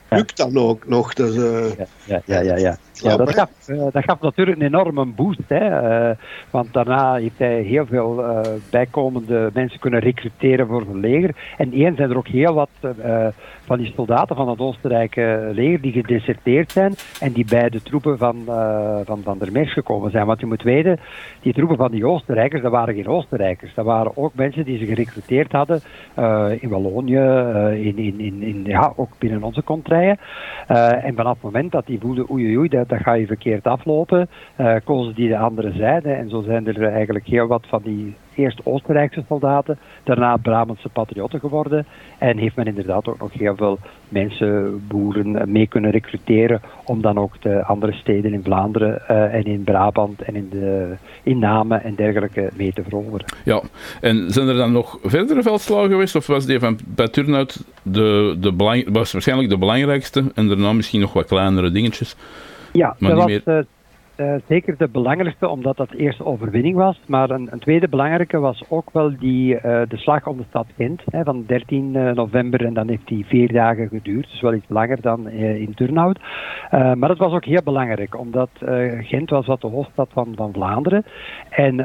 Lukt 0.10 0.38
dan 0.38 0.58
ook 0.58 0.88
nog. 0.88 1.14
Dus, 1.14 1.36
uh... 1.36 1.66
ja, 2.06 2.22
ja, 2.26 2.40
ja, 2.42 2.58
ja, 2.58 2.78
ja. 3.02 3.18
dat, 3.18 3.34
gaf, 3.34 3.50
uh, 3.68 3.84
dat 3.92 4.04
gaf 4.04 4.22
natuurlijk 4.22 4.60
een 4.60 4.66
enorme 4.66 5.06
boost. 5.06 5.40
Hè? 5.48 6.10
Uh, 6.10 6.16
want 6.50 6.74
daarna 6.74 7.16
heeft 7.16 7.38
hij 7.38 7.62
heel 7.62 7.86
veel 7.86 8.24
bijkomende 8.72 9.50
mensen 9.54 9.80
kunnen 9.80 10.00
recruteren 10.00 10.68
voor 10.68 10.84
zijn 10.84 11.00
leger. 11.00 11.36
En 11.58 11.72
één 11.72 11.96
zijn 11.96 12.10
er 12.10 12.18
ook 12.18 12.28
heel 12.28 12.54
wat 12.54 12.70
van 13.66 13.78
die 13.78 13.94
soldaten 13.96 14.36
van 14.36 14.50
het 14.50 14.60
Oostenrijkse 14.60 15.50
leger 15.54 15.82
die 15.82 15.92
gedeserteerd 15.92 16.72
zijn 16.72 16.94
en 17.20 17.32
die 17.32 17.46
bij 17.46 17.70
de 17.70 17.82
troepen 17.82 18.18
van, 18.18 18.44
van 19.06 19.22
Van 19.24 19.38
der 19.38 19.52
Meers 19.52 19.74
gekomen 19.74 20.12
zijn. 20.12 20.26
Want 20.26 20.40
je 20.40 20.46
moet 20.46 20.64
weten, 20.64 21.00
die 21.42 21.54
troepen 21.54 21.78
van 21.78 21.92
die 21.92 22.06
Oostenrijkers, 22.06 22.62
dat 22.62 22.72
waren 22.72 22.96
geen 22.96 23.08
Oostenrijkers. 23.08 23.74
Dat 23.74 23.86
waren 23.86 24.18
ook 24.18 24.34
mensen 24.36 24.66
die 24.66 24.78
ze 24.78 24.86
gerecruiteerd 24.86 25.52
hadden 25.52 25.82
in 26.62 26.70
Wallonië, 26.70 27.20
in, 27.88 27.98
in, 27.98 28.20
in, 28.20 28.42
in, 28.42 28.62
ja, 28.66 28.94
ook 28.96 29.12
binnen 29.18 29.44
onze 29.44 29.64
contraien. 29.64 30.18
en 31.04 31.16
vanaf 31.16 31.34
het 31.34 31.44
moment 31.44 31.72
dat 31.72 31.86
die 31.86 32.00
voelden, 32.00 32.32
oei 32.32 32.58
oei, 32.58 32.70
dat, 32.70 32.89
dat 32.90 33.02
ga 33.02 33.14
je 33.14 33.26
verkeerd 33.26 33.68
aflopen, 33.68 34.30
kozen 34.84 35.16
die 35.16 35.30
de 35.30 35.38
andere 35.38 35.72
zijde. 35.72 36.12
En 36.12 36.30
zo 36.30 36.42
zijn 36.42 36.68
er 36.68 36.84
eigenlijk 36.84 37.26
heel 37.26 37.48
wat 37.48 37.66
van 37.68 37.82
die 37.84 38.16
eerst 38.36 38.60
Oostenrijkse 38.64 39.24
soldaten, 39.28 39.78
daarna 40.04 40.38
Brabantse 40.38 40.90
patriotten 40.90 41.40
geworden. 41.40 41.86
En 42.18 42.38
heeft 42.38 42.56
men 42.56 42.66
inderdaad 42.66 43.08
ook 43.08 43.20
nog 43.20 43.34
heel 43.34 43.56
veel 43.56 43.80
mensen, 44.10 44.82
boeren, 44.88 45.52
mee 45.52 45.68
kunnen 45.68 45.92
recruteren 45.92 46.62
om 46.86 47.02
dan 47.02 47.18
ook 47.18 47.42
de 47.42 47.64
andere 47.64 47.94
steden 47.94 48.34
in 48.34 48.44
Vlaanderen 48.44 49.02
uh, 49.12 49.34
en 49.34 49.44
in 49.44 49.64
Brabant 49.64 50.22
en 50.22 50.36
in 50.36 50.50
de 50.50 50.96
in 51.24 51.40
Namen 51.40 51.84
en 51.84 51.96
dergelijke 51.96 52.50
mee 52.54 52.74
te 52.74 52.84
veroveren. 52.84 53.26
Ja, 53.44 53.62
en 54.02 54.32
zijn 54.32 54.48
er 54.48 54.56
dan 54.56 54.72
nog 54.72 55.00
verdere 55.04 55.42
veldslagen 55.42 55.90
geweest 55.90 56.16
of 56.16 56.28
was 56.28 56.46
die 56.46 56.60
van 56.60 56.80
bij 56.86 57.08
de, 57.12 58.36
de 58.40 58.54
belang, 58.54 58.86
was 58.92 59.12
waarschijnlijk 59.12 59.50
de 59.50 59.58
belangrijkste 59.58 60.24
en 60.36 60.48
daarna 60.48 60.74
misschien 60.74 61.02
nog 61.02 61.14
wat 61.14 61.26
kleinere 61.26 61.72
dingetjes? 61.72 62.16
Ja, 62.80 62.96
maar 63.00 63.10
dat 63.10 63.24
was... 63.24 63.44
Meer... 63.44 63.66
Uh, 64.20 64.36
zeker 64.48 64.78
de 64.78 64.88
belangrijkste, 64.88 65.48
omdat 65.48 65.78
dat 65.78 65.90
de 65.90 65.98
eerste 65.98 66.26
overwinning 66.26 66.76
was. 66.76 67.00
Maar 67.08 67.30
een, 67.30 67.48
een 67.52 67.60
tweede 67.60 67.88
belangrijke 67.88 68.40
was 68.40 68.64
ook 68.70 68.90
wel 68.94 69.18
die, 69.20 69.56
uh, 69.56 69.62
de 69.62 69.98
slag 69.98 70.28
om 70.28 70.38
de 70.38 70.44
stad 70.50 70.66
Gent 70.78 71.02
hè, 71.06 71.24
van 71.24 71.44
13 71.48 71.94
uh, 71.94 72.12
november. 72.12 72.66
En 72.66 72.74
dan 72.74 72.88
heeft 72.88 73.08
die 73.08 73.26
vier 73.26 73.54
dagen 73.54 73.88
geduurd, 73.88 74.30
dus 74.32 74.42
wel 74.42 74.54
iets 74.54 74.70
langer 74.70 75.02
dan 75.02 75.30
in 75.30 75.74
Turnhout. 75.74 76.20
maar 76.72 77.08
dat 77.08 77.18
was 77.18 77.34
ook 77.34 77.46
heel 77.46 77.64
belangrijk, 77.64 78.18
omdat 78.18 78.50
Gent 79.00 79.30
was 79.30 79.46
wat 79.46 79.62
de 79.62 79.68
hoofdstad 79.68 80.10
van, 80.14 80.34
van 80.36 80.54
Vlaanderen. 80.54 81.06
En 81.50 81.76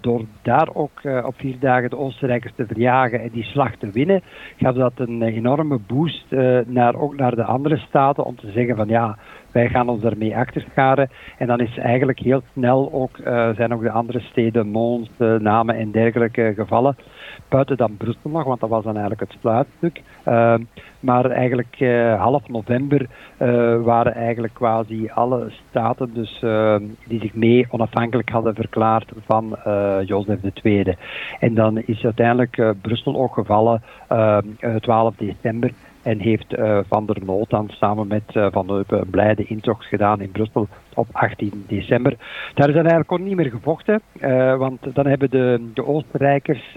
door 0.00 0.24
daar 0.42 0.68
ook 0.74 1.00
op 1.24 1.34
vier 1.36 1.56
dagen 1.60 1.90
de 1.90 1.98
Oostenrijkers 1.98 2.52
te 2.56 2.66
verjagen 2.66 3.20
en 3.20 3.30
die 3.32 3.44
slag 3.44 3.76
te 3.76 3.90
winnen, 3.90 4.22
gaf 4.56 4.74
dat 4.74 4.92
een 4.96 5.22
enorme 5.22 5.78
boost 5.86 6.26
naar, 6.66 6.94
ook 6.94 7.16
naar 7.16 7.34
de 7.34 7.44
andere 7.44 7.76
staten 7.76 8.24
om 8.24 8.36
te 8.36 8.50
zeggen 8.50 8.76
van 8.76 8.88
ja, 8.88 9.18
wij 9.52 9.68
gaan 9.68 9.88
ons 9.88 10.00
daarmee 10.00 10.36
achterscharen. 10.36 11.10
En 11.38 11.46
dan 11.46 11.60
is 11.60 11.78
eigenlijk 11.78 12.18
heel 12.18 12.42
snel 12.52 12.92
ook, 12.92 13.18
uh, 13.18 13.48
zijn 13.54 13.74
ook 13.74 13.82
de 13.82 13.90
andere 13.90 14.20
steden, 14.20 14.66
Mons, 14.66 15.10
uh, 15.18 15.38
Namen 15.38 15.76
en 15.76 15.90
dergelijke 15.90 16.52
gevallen. 16.56 16.96
Buiten 17.48 17.76
dan 17.76 17.96
Brussel 17.96 18.30
nog, 18.30 18.44
want 18.44 18.60
dat 18.60 18.68
was 18.68 18.84
dan 18.84 18.96
eigenlijk 18.96 19.20
het 19.20 19.40
sluitstuk. 19.40 20.00
Uh, 20.28 20.54
maar 21.00 21.30
eigenlijk 21.30 21.76
uh, 21.78 22.20
half 22.20 22.48
november 22.48 23.06
waren 23.84 24.14
eigenlijk 24.14 24.54
quasi 24.54 25.08
alle 25.14 25.52
staten 25.68 26.14
dus, 26.14 26.44
die 27.06 27.20
zich 27.20 27.34
mee 27.34 27.66
onafhankelijk 27.70 28.30
hadden 28.30 28.54
verklaard 28.54 29.12
van 29.26 29.56
Jozef 30.04 30.38
II. 30.62 30.96
En 31.40 31.54
dan 31.54 31.78
is 31.78 32.04
uiteindelijk 32.04 32.74
Brussel 32.82 33.16
ook 33.16 33.34
gevallen 33.34 33.82
12 34.80 35.14
december. 35.16 35.70
En 36.02 36.18
heeft 36.18 36.58
uh, 36.58 36.78
Van 36.88 37.06
der 37.06 37.16
Noot 37.24 37.50
dan 37.50 37.68
samen 37.70 38.06
met 38.06 38.22
uh, 38.32 38.46
Van 38.50 38.70
Eupen 38.70 39.00
een 39.00 39.10
blijde 39.10 39.44
intocht 39.44 39.84
gedaan 39.84 40.20
in 40.20 40.30
Brussel 40.30 40.68
op 40.94 41.06
18 41.12 41.64
december. 41.66 42.16
Daar 42.54 42.68
is 42.68 42.74
dan 42.74 42.82
eigenlijk 42.82 43.12
ook 43.12 43.20
niet 43.20 43.36
meer 43.36 43.50
gevochten, 43.50 44.00
uh, 44.20 44.56
want 44.56 44.94
dan 44.94 45.06
hebben 45.06 45.30
de, 45.30 45.70
de 45.74 45.86
Oostenrijkers, 45.86 46.76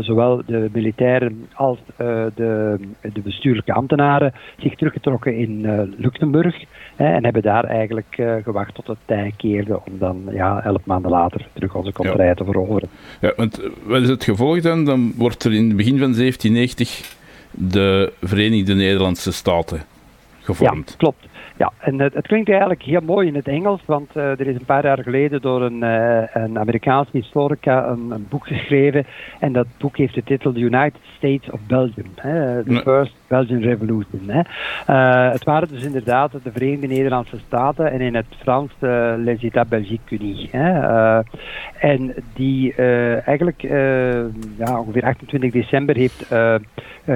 zowel 0.00 0.42
de 0.46 0.68
militairen 0.72 1.48
als 1.54 1.78
de, 1.96 2.78
de, 3.00 3.20
bestuurlijke 3.22 3.72
ambtenaren, 3.72 4.32
zich 4.58 4.74
teruggetrokken 4.74 5.36
in 5.36 5.60
Luxemburg 5.96 6.64
en 6.96 7.24
hebben 7.24 7.42
daar 7.42 7.64
eigenlijk 7.64 8.22
gewacht 8.44 8.74
tot 8.74 8.86
het 8.86 8.98
tij 9.04 9.32
keerde 9.36 9.80
om 9.84 9.98
dan 9.98 10.22
ja, 10.30 10.62
elf 10.64 10.84
maanden 10.84 11.10
later 11.10 11.48
terug 11.52 11.74
onze 11.74 11.92
contraille 11.92 12.34
te 12.34 12.44
veroveren. 12.44 12.88
Ja, 13.20 13.32
want 13.36 13.62
wat 13.84 14.02
is 14.02 14.08
het 14.08 14.24
gevolg 14.24 14.60
dan? 14.60 14.84
Dan 14.84 15.12
wordt 15.16 15.44
er 15.44 15.54
in 15.54 15.66
het 15.68 15.76
begin 15.76 15.98
van 15.98 16.12
1790 16.12 17.16
de 17.50 18.12
Verenigde 18.20 18.74
Nederlandse 18.74 19.32
Staten 19.32 19.84
gevormd. 20.40 20.90
Ja, 20.90 20.96
klopt. 20.96 21.26
Ja, 21.58 21.72
en 21.78 22.00
het, 22.00 22.14
het, 22.14 22.26
klinkt 22.26 22.48
eigenlijk 22.48 22.82
heel 22.82 23.00
mooi 23.00 23.26
in 23.26 23.34
het 23.34 23.48
Engels, 23.48 23.80
want 23.84 24.16
uh, 24.16 24.22
er 24.24 24.46
is 24.46 24.54
een 24.54 24.64
paar 24.64 24.84
jaar 24.84 25.02
geleden 25.02 25.40
door 25.40 25.62
een, 25.62 25.82
uh, 25.82 26.22
een 26.32 26.58
Amerikaanse 26.58 27.10
historica 27.12 27.86
een, 27.86 28.10
een, 28.10 28.26
boek 28.28 28.46
geschreven. 28.46 29.06
En 29.40 29.52
dat 29.52 29.66
boek 29.78 29.96
heeft 29.96 30.14
de 30.14 30.22
titel 30.22 30.52
The 30.52 30.60
United 30.60 31.00
States 31.16 31.50
of 31.50 31.60
Belgium, 31.66 32.10
hè, 32.14 32.62
The 32.64 32.80
First 32.82 33.14
Belgian 33.26 33.60
Revolution. 33.60 34.22
Hè. 34.26 34.40
Uh, 34.90 35.32
het 35.32 35.44
waren 35.44 35.68
dus 35.68 35.84
inderdaad 35.84 36.32
de 36.32 36.52
Verenigde 36.52 36.86
Nederlandse 36.86 37.38
Staten 37.46 37.92
en 37.92 38.00
in 38.00 38.14
het 38.14 38.26
Frans 38.38 38.72
Les 39.16 39.42
États 39.42 39.68
Belgiques 39.68 40.20
Unis. 40.20 40.50
En 41.80 42.14
die 42.34 42.74
eigenlijk 43.24 43.62
ja, 44.58 44.80
ongeveer 44.80 45.04
28 45.04 45.52
december 45.52 45.96
heeft 45.96 46.34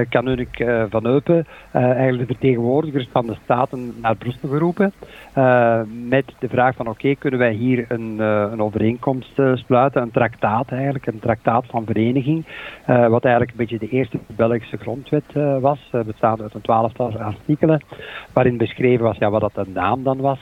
Kanunik 0.09 0.65
van 0.89 1.05
Eupen, 1.05 1.45
eigenlijk 1.71 2.27
de 2.27 2.33
vertegenwoordigers 2.33 3.07
van 3.11 3.25
de 3.25 3.35
staten 3.43 3.93
naar 4.01 4.15
Brussel 4.15 4.32
geroepen. 4.47 4.93
Uh, 5.37 5.81
met 6.09 6.25
de 6.39 6.49
vraag 6.49 6.75
van 6.75 6.87
oké, 6.87 7.15
kunnen 7.15 7.39
wij 7.39 7.53
hier 7.53 7.85
een, 7.87 8.15
uh, 8.19 8.47
een 8.51 8.61
overeenkomst 8.61 9.39
uh, 9.39 9.55
sluiten, 9.55 10.01
een 10.01 10.11
traktaat 10.11 10.69
eigenlijk, 10.69 11.05
een 11.05 11.19
traktaat 11.19 11.65
van 11.67 11.85
vereniging, 11.85 12.45
wat 12.85 13.23
eigenlijk 13.23 13.51
een 13.51 13.57
beetje 13.57 13.79
de 13.79 13.89
eerste 13.89 14.19
Belgische 14.35 14.77
grondwet 14.77 15.33
was, 15.59 15.89
bestaande 16.05 16.43
uit 16.43 16.53
een 16.53 16.61
twaalftal 16.61 17.17
artikelen, 17.17 17.83
waarin 18.33 18.57
beschreven 18.57 19.05
was 19.05 19.17
ja, 19.17 19.29
wat 19.29 19.41
dat 19.41 19.65
de 19.65 19.71
naam 19.73 20.03
dan 20.03 20.17
was, 20.17 20.39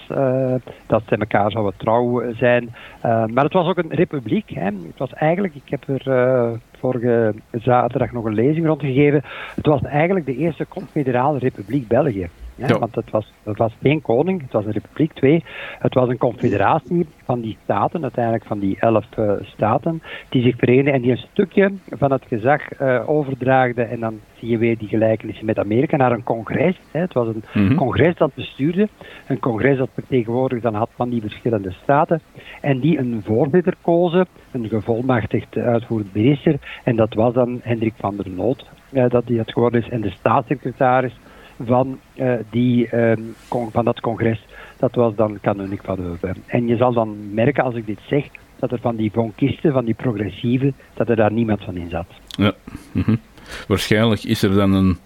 dat 0.88 1.04
ze 1.08 1.18
elkaar 1.18 1.52
zouden 1.52 1.74
trouw 1.78 2.34
zijn. 2.34 2.76
maar 3.02 3.44
het 3.44 3.54
was 3.54 3.68
ook 3.68 3.78
een 3.78 3.94
republiek. 3.94 4.50
Hè. 4.50 4.66
Het 4.66 4.98
was 4.98 5.14
eigenlijk, 5.14 5.56
ik 5.56 5.70
heb 5.70 5.88
er 5.88 6.60
vorige 6.80 7.34
zaterdag 7.52 8.12
nog 8.12 8.26
een 8.26 8.34
lezing 8.34 8.66
rondgegeven, 8.66 9.24
het 9.56 9.66
was 9.66 9.82
eigenlijk 9.82 10.26
de 10.26 10.38
eerste 10.38 10.68
confederale 10.68 11.40
republiek 11.40 11.88
België. 11.88 12.30
Ja, 12.56 12.80
Want 12.80 12.96
het 12.96 13.10
was, 13.10 13.34
het 13.44 13.58
was 13.58 13.74
geen 13.82 14.02
koning, 14.02 14.42
het 14.42 14.52
was 14.52 14.66
een 14.66 14.72
republiek. 14.72 15.14
Twee, 15.14 15.44
het 15.80 15.94
was 15.94 16.10
een 16.10 16.18
confederatie 16.18 17.08
van 17.24 17.42
die 17.42 17.58
staten, 17.64 18.02
uiteindelijk 18.02 18.46
van 18.46 18.60
die 18.60 18.78
elf 18.80 19.06
uh, 19.20 19.32
staten, 19.42 20.02
die 20.30 20.44
zich 20.44 20.56
verenigden 20.58 20.94
en 20.94 21.02
die 21.02 21.12
een 21.12 21.26
stukje 21.32 21.72
van 21.90 22.12
het 22.12 22.24
gezag 22.28 22.82
uh, 22.82 23.10
overdraagden. 23.10 23.90
En 23.90 24.00
dan 24.00 24.20
zie 24.38 24.50
je 24.50 24.58
weer 24.58 24.78
die 24.78 24.88
gelijkenissen 24.88 25.46
met 25.46 25.60
Amerika 25.60 25.98
naar 25.98 26.12
een 26.12 26.24
congres. 26.24 26.80
Hè. 26.92 27.00
Het 27.00 27.14
was 27.14 27.28
een 27.28 27.44
mm 27.54 27.68
-hmm. 27.68 27.76
congres 27.76 28.16
dat 28.16 28.36
bestuurde, 28.36 28.90
een 29.28 29.40
congres 29.40 29.78
dat 29.78 29.90
vertegenwoordigd 29.94 30.62
dan 30.62 30.76
had 30.76 30.90
van 30.96 31.10
die 31.10 31.22
verschillende 31.22 31.72
staten. 31.72 32.22
En 32.62 32.80
die 32.80 33.00
een 33.00 33.22
voorzitter 33.26 33.76
kozen, 33.82 34.28
een 34.52 34.68
gevolmachtigd 34.68 35.58
uitvoerend 35.58 36.14
minister. 36.14 36.56
En 36.84 36.96
dat 36.96 37.14
was 37.14 37.34
dan 37.34 37.60
Hendrik 37.64 37.94
van 37.98 38.16
der 38.16 38.30
Noot, 38.30 38.70
uh, 38.92 39.10
dat 39.10 39.28
die 39.28 39.38
het 39.38 39.52
geworden 39.52 39.82
is, 39.82 39.90
en 39.90 40.02
de 40.02 40.10
staatssecretaris 40.10 41.14
van, 41.66 42.00
uh, 42.16 42.34
die, 42.50 42.90
uh, 42.94 43.12
van 43.72 43.86
dat 43.86 44.00
congres. 44.00 44.46
dat 44.78 44.96
was 44.96 45.16
dan 45.16 45.40
Kanoniek 45.42 45.84
van 45.84 46.00
Heuvel. 46.00 46.34
En 46.46 46.68
je 46.68 46.76
zal 46.76 46.94
dan 46.94 47.34
merken 47.34 47.64
als 47.64 47.76
ik 47.76 47.86
dit 47.86 48.00
zeg, 48.08 48.26
dat 48.60 48.72
er 48.72 48.80
van 48.80 48.96
die 48.96 49.12
vonkisten, 49.12 49.72
van 49.72 49.86
die 49.86 49.94
progressieven, 49.94 50.76
dat 50.94 51.10
er 51.10 51.16
daar 51.16 51.32
niemand 51.32 51.64
van 51.64 51.76
in 51.76 51.90
zat. 51.90 52.08
Ja. 52.28 52.54
Mhm. 52.92 53.16
Waarschijnlijk 53.68 54.24
is 54.24 54.44
er 54.44 54.54
dan 54.54 54.74
een, 54.74 54.98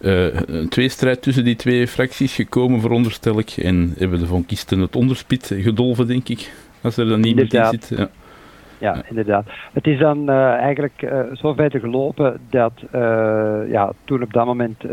uh, 0.00 0.40
een 0.40 0.68
tweestrijd 0.68 1.22
tussen 1.22 1.44
die 1.44 1.56
twee 1.56 1.88
fracties 1.88 2.34
gekomen, 2.34 2.80
veronderstel 2.80 3.38
ik. 3.38 3.50
En 3.50 3.94
hebben 3.98 4.18
de 4.18 4.26
vonkisten 4.26 4.78
het 4.78 4.96
onderspit 4.96 5.54
gedolven, 5.60 6.06
denk 6.06 6.28
ik. 6.28 6.52
Als 6.80 6.96
er 6.96 7.08
dan 7.08 7.20
niemand 7.20 7.54
in 7.54 7.66
zit. 7.70 7.98
Ja. 7.98 8.10
Ja, 8.80 9.02
inderdaad. 9.08 9.46
Het 9.72 9.86
is 9.86 9.98
dan 9.98 10.30
uh, 10.30 10.52
eigenlijk 10.52 11.02
uh, 11.02 11.20
zo 11.32 11.52
ver 11.52 11.70
te 11.70 11.80
gelopen 11.80 12.40
dat 12.50 12.72
ja, 13.68 13.92
toen 14.04 14.22
op 14.22 14.32
dat 14.32 14.46
moment 14.46 14.84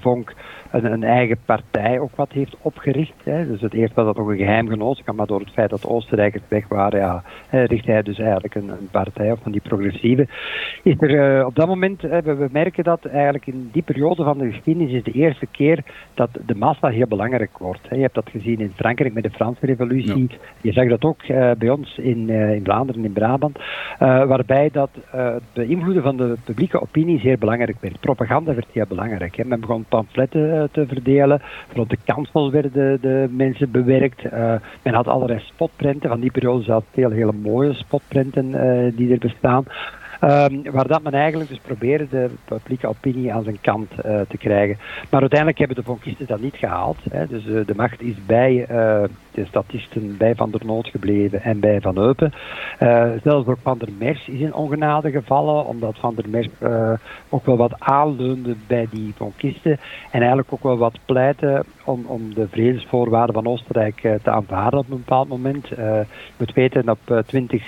Vonk 0.00 0.34
een, 0.70 0.92
een, 0.92 1.04
eigen 1.04 1.38
partij 1.44 1.98
ook 1.98 2.16
wat 2.16 2.32
heeft 2.32 2.56
opgericht. 2.62 3.14
Hè. 3.22 3.46
Dus 3.46 3.60
het 3.60 3.74
eerst 3.74 3.94
was 3.94 4.04
dat 4.04 4.16
nog 4.16 4.28
een 4.28 4.36
geheim 4.36 4.68
genootschap, 4.68 5.14
maar 5.16 5.26
door 5.26 5.40
het 5.40 5.52
feit 5.52 5.70
dat 5.70 5.86
Oostenrijkers 5.86 6.42
weg 6.48 6.68
waren, 6.68 7.00
ja, 7.00 7.22
richt 7.50 7.86
hij 7.86 8.02
dus 8.02 8.18
eigenlijk 8.18 8.54
een, 8.54 8.68
een 8.68 8.88
partij 8.90 9.32
op 9.32 9.38
van 9.42 9.52
die 9.52 9.60
progressieve. 9.60 10.26
Is 10.82 10.94
er 10.98 11.38
uh, 11.38 11.46
op 11.46 11.54
dat 11.54 11.66
moment, 11.66 12.04
uh, 12.04 12.18
we, 12.18 12.48
merken 12.50 12.84
dat 12.84 13.04
eigenlijk 13.04 13.46
in 13.46 13.68
die 13.72 13.82
periode 13.82 14.24
van 14.24 14.38
de 14.38 14.52
geschiedenis 14.52 14.92
is 14.92 15.02
de 15.02 15.12
eerste 15.12 15.46
keer 15.46 15.84
dat 16.14 16.30
de 16.46 16.54
massa 16.54 16.88
heel 16.88 17.06
belangrijk 17.06 17.58
wordt. 17.58 17.88
Hè. 17.88 17.96
Je 17.96 18.02
hebt 18.02 18.14
dat 18.14 18.30
gezien 18.30 18.60
in 18.60 18.72
Frankrijk 18.76 19.14
met 19.14 19.22
de 19.22 19.30
Franse 19.30 19.66
revolutie. 19.66 20.26
Ja. 20.28 20.36
Je 20.60 20.72
zag 20.72 20.88
dat 20.88 21.04
ook 21.04 21.22
uh, 21.22 21.50
bij 21.58 21.70
ons 21.70 21.98
in, 21.98 22.30
in 22.30 22.64
Vlaanderen, 22.64 23.04
in 23.04 23.12
Brabant, 23.12 23.58
waarbij 23.98 24.68
dat 24.72 24.90
het 25.10 25.42
beïnvloeden 25.52 26.02
van 26.02 26.16
de 26.16 26.36
publieke 26.44 26.80
opinie 26.80 27.20
zeer 27.20 27.38
belangrijk 27.38 27.76
werd. 27.80 28.00
Propaganda 28.00 28.54
werd 28.54 28.66
heel 28.72 28.84
belangrijk. 28.88 29.36
Hè. 29.36 29.44
Men 29.44 29.60
begon 29.60 29.84
pamfletten 29.88 30.57
eh, 30.57 30.57
te 30.72 30.86
verdelen. 30.86 31.42
Rond 31.74 31.90
de 31.90 31.98
kansel 32.04 32.50
werden 32.50 33.00
de 33.00 33.28
mensen 33.30 33.70
bewerkt. 33.70 34.24
Uh, 34.24 34.54
men 34.82 34.94
had 34.94 35.08
allerlei 35.08 35.40
spotprenten. 35.40 36.08
Van 36.08 36.20
die 36.20 36.30
periode 36.30 36.62
zaten 36.62 36.86
veel 36.92 37.10
hele 37.10 37.32
mooie 37.32 37.74
spotprenten 37.74 38.46
uh, 38.46 38.96
die 38.96 39.12
er 39.12 39.18
bestaan. 39.18 39.64
Um, 40.24 40.62
waar 40.70 40.86
dat 40.86 41.02
men 41.02 41.12
eigenlijk 41.12 41.50
dus 41.50 41.58
probeerde 41.58 42.06
de 42.10 42.30
publieke 42.44 42.86
opinie 42.86 43.32
aan 43.32 43.42
zijn 43.42 43.58
kant 43.60 43.90
te 44.28 44.36
krijgen. 44.38 44.76
Maar 45.10 45.20
uiteindelijk 45.20 45.58
hebben 45.58 45.76
de 45.76 45.82
vonkisten 45.82 46.26
dat 46.26 46.40
niet 46.40 46.56
gehaald. 46.56 46.98
Hè. 47.10 47.26
Dus 47.26 47.44
de 47.44 47.74
macht 47.76 48.02
is 48.02 48.26
bij 48.26 48.66
de 49.30 49.44
statisten, 49.46 50.16
bij 50.16 50.34
Van 50.34 50.50
der 50.50 50.66
Noot 50.66 50.88
gebleven 50.88 51.42
en 51.42 51.60
bij 51.60 51.80
Van 51.80 51.98
Eupen. 51.98 52.32
zelfs 53.22 53.46
ook 53.46 53.58
Van 53.62 53.78
der 53.78 53.88
Mers 53.98 54.28
is 54.28 54.40
in 54.40 54.54
ongenade 54.54 55.10
gevallen, 55.10 55.66
omdat 55.66 55.98
Van 55.98 56.14
der 56.14 56.28
Mers 56.28 56.48
ook 57.28 57.46
wel 57.46 57.56
wat 57.56 57.74
aanleunde 57.78 58.54
bij 58.66 58.86
die 58.90 59.12
vonkisten. 59.16 59.78
En 60.10 60.20
eigenlijk 60.20 60.52
ook 60.52 60.62
wel 60.62 60.78
wat 60.78 60.98
pleitte 61.04 61.64
om, 61.84 62.04
om 62.06 62.34
de 62.34 62.48
vredesvoorwaarden 62.48 63.34
van 63.34 63.46
Oostenrijk 63.46 64.00
te 64.00 64.30
aanvaarden 64.30 64.78
op 64.78 64.90
een 64.90 64.96
bepaald 64.96 65.28
moment. 65.28 65.68
je 65.68 66.04
moet 66.36 66.52
weten, 66.52 66.90
op 66.90 67.22
20 67.26 67.62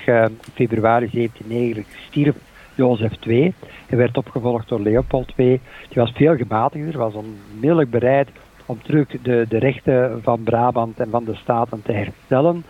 februari 0.55 1.09
1790 1.13 1.87
stierf 2.09 2.37
Jozef 2.75 3.13
II. 3.27 3.55
Hij 3.87 3.99
werd 3.99 4.17
opgevolgd 4.17 4.69
door 4.69 4.81
Leopold 4.81 5.33
II. 5.37 5.61
Die 5.89 6.03
was 6.03 6.13
veel 6.15 6.37
gematigder, 6.37 6.99
was 6.99 7.15
onmiddellijk 7.15 7.91
bereid 7.91 8.29
om 8.71 8.83
terug 8.83 9.09
de, 9.23 9.47
de 9.49 9.59
rechten 9.59 10.23
van 10.23 10.43
Brabant 10.43 11.01
en 11.01 11.11
van 11.11 11.25
de 11.25 11.35
Staten 11.35 11.83
te 11.83 11.93
herstellen. 11.93 12.55
Um, 12.55 12.65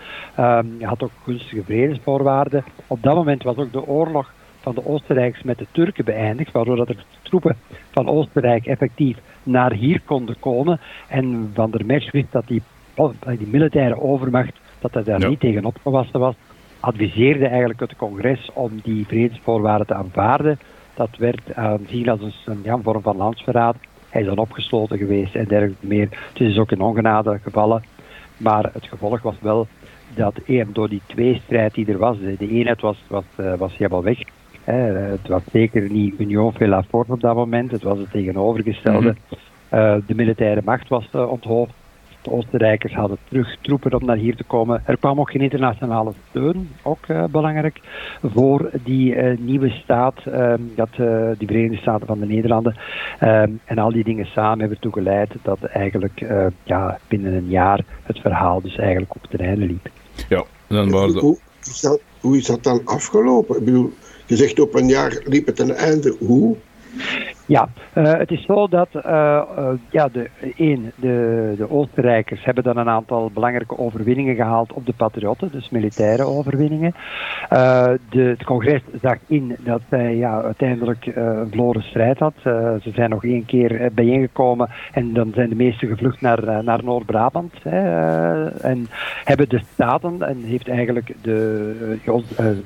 hij 0.78 0.88
had 0.88 1.02
ook 1.02 1.10
gunstige 1.24 1.62
vredesvoorwaarden. 1.64 2.64
Op 2.86 3.02
dat 3.02 3.14
moment 3.14 3.42
was 3.42 3.56
ook 3.56 3.72
de 3.72 3.86
oorlog 3.86 4.32
van 4.60 4.74
de 4.74 4.86
Oostenrijkers 4.86 5.42
met 5.42 5.58
de 5.58 5.66
Turken 5.72 6.04
beëindigd, 6.04 6.52
waardoor 6.52 6.76
dat 6.76 6.88
er 6.88 7.04
troepen 7.22 7.56
van 7.90 8.08
Oostenrijk 8.08 8.66
effectief 8.66 9.18
naar 9.42 9.72
hier 9.72 10.00
konden 10.04 10.36
komen. 10.40 10.80
En 11.08 11.50
Van 11.54 11.70
der 11.70 11.86
Merch 11.86 12.10
wist 12.10 12.32
dat 12.32 12.46
die, 12.46 12.62
die 13.38 13.46
militaire 13.46 14.00
overmacht 14.00 14.60
dat 14.78 14.94
hij 14.94 15.02
daar 15.02 15.28
niet 15.28 15.40
tegen 15.40 15.64
opgewassen 15.64 16.20
was 16.20 16.34
adviseerde 16.80 17.46
eigenlijk 17.46 17.80
het 17.80 17.96
congres 17.96 18.50
om 18.52 18.80
die 18.82 19.06
vredesvoorwaarden 19.06 19.86
te 19.86 19.94
aanvaarden. 19.94 20.58
Dat 20.94 21.16
werd 21.18 21.54
aanzien 21.54 22.08
als 22.08 22.20
een, 22.46 22.60
een 22.64 22.82
vorm 22.82 23.02
van 23.02 23.16
landsverraad. 23.16 23.76
Hij 24.10 24.20
is 24.20 24.26
dan 24.26 24.38
opgesloten 24.38 24.98
geweest 24.98 25.34
en 25.34 25.44
dergelijke 25.44 25.86
meer. 25.86 26.08
Het 26.32 26.40
is 26.40 26.58
ook 26.58 26.72
in 26.72 26.80
ongenade 26.80 27.38
gevallen. 27.42 27.82
Maar 28.36 28.70
het 28.72 28.84
gevolg 28.84 29.22
was 29.22 29.34
wel 29.40 29.66
dat 30.14 30.34
door 30.72 30.88
die 30.88 31.02
tweestrijd 31.06 31.74
die 31.74 31.86
er 31.86 31.98
was, 31.98 32.18
de 32.18 32.48
eenheid 32.48 32.80
was, 32.80 33.04
was, 33.08 33.24
uh, 33.40 33.54
was 33.54 33.76
helemaal 33.76 34.02
weg. 34.02 34.18
het 34.64 35.28
was 35.28 35.42
zeker 35.52 35.90
niet 35.90 36.20
Union 36.20 36.52
fait 36.52 36.68
op 36.90 37.20
dat 37.20 37.34
moment, 37.34 37.70
het 37.70 37.82
was 37.82 37.98
het 37.98 38.10
tegenovergestelde. 38.10 39.14
uh, 39.74 39.94
de 40.06 40.14
militaire 40.14 40.62
macht 40.64 40.88
was 40.88 41.10
onthoofd 41.10 41.72
de 42.22 42.30
Oostenrijkers 42.30 42.94
hadden 42.94 43.18
terug 43.28 43.56
troepen 43.60 43.94
om 43.94 44.04
naar 44.04 44.16
hier 44.16 44.36
te 44.36 44.44
komen. 44.44 44.82
Er 44.86 44.96
kwam 44.96 45.20
ook 45.20 45.30
geen 45.30 45.40
internationale 45.40 46.12
steun, 46.28 46.70
ook 46.82 47.06
uh, 47.08 47.24
belangrijk, 47.24 47.80
voor 48.22 48.70
die 48.84 49.14
uh, 49.14 49.38
nieuwe 49.38 49.70
staat, 49.70 50.14
uh, 50.28 50.54
dat, 50.74 50.88
die 51.38 51.46
Verenigde 51.46 51.76
Staten 51.76 52.06
van 52.06 52.20
de 52.20 52.26
Nederlanden. 52.26 52.76
Ehm, 53.18 53.50
en 53.64 53.78
al 53.78 53.92
die 53.92 54.04
dingen 54.04 54.26
samen 54.26 54.58
hebben 54.58 54.76
ertoe 54.76 54.92
geleid 54.92 55.30
dat 55.42 55.62
eigenlijk 55.62 56.26
ja, 56.62 56.98
binnen 57.08 57.32
een 57.32 57.48
jaar 57.48 57.84
het 58.02 58.18
verhaal 58.18 58.60
dus 58.60 58.76
eigenlijk 58.76 59.14
op 59.14 59.30
het 59.30 59.40
einde 59.40 59.66
liep. 59.66 59.88
Ja, 60.28 60.44
dan 60.66 60.90
waren 60.90 61.14
de... 61.14 61.20
hoe, 61.20 61.38
is 61.62 61.80
dat, 61.80 62.00
hoe 62.20 62.36
is 62.36 62.46
dat 62.46 62.62
dan 62.62 62.80
afgelopen? 62.84 63.58
Ik 63.58 63.64
bedoel, 63.64 63.92
je 64.26 64.36
zegt 64.36 64.60
op 64.60 64.74
een 64.74 64.88
jaar 64.88 65.22
liep 65.24 65.46
het 65.46 65.58
een 65.58 65.74
einde. 65.74 66.16
Hoe? 66.18 66.56
Ja, 67.50 67.68
uh, 67.94 68.12
het 68.12 68.30
is 68.30 68.44
zo 68.44 68.68
dat 68.68 68.88
uh, 68.94 69.02
uh, 69.58 69.68
ja, 69.90 70.08
de, 70.08 70.30
één, 70.56 70.92
de, 70.96 71.54
de 71.56 71.70
Oostenrijkers 71.70 72.44
hebben 72.44 72.64
dan 72.64 72.76
een 72.76 72.88
aantal 72.88 73.30
belangrijke 73.34 73.78
overwinningen 73.78 74.34
gehaald 74.34 74.72
op 74.72 74.86
de 74.86 74.92
patriotten, 74.92 75.50
dus 75.52 75.70
militaire 75.70 76.22
overwinningen. 76.22 76.94
de, 78.10 78.22
het 78.22 78.44
congres 78.44 78.82
zag 79.02 79.16
in 79.26 79.56
dat 79.58 79.80
zij 79.88 80.16
ja, 80.16 80.42
uiteindelijk 80.42 81.06
een 81.06 81.48
verloren 81.48 81.82
strijd 81.82 82.18
had. 82.18 82.34
ze 82.42 82.90
zijn 82.94 83.10
nog 83.10 83.24
één 83.24 83.44
keer 83.44 83.90
bijeengekomen 83.94 84.68
en 84.92 85.12
dan 85.12 85.32
zijn 85.34 85.48
de 85.48 85.54
meesten 85.54 85.88
gevlucht 85.88 86.20
naar, 86.20 86.64
naar 86.64 86.84
Noord-Brabant. 86.84 87.54
en 87.62 88.88
hebben 89.24 89.48
de 89.48 89.60
staten, 89.72 90.22
en 90.22 90.42
heeft 90.42 90.68
eigenlijk 90.68 91.14
de, 91.22 91.98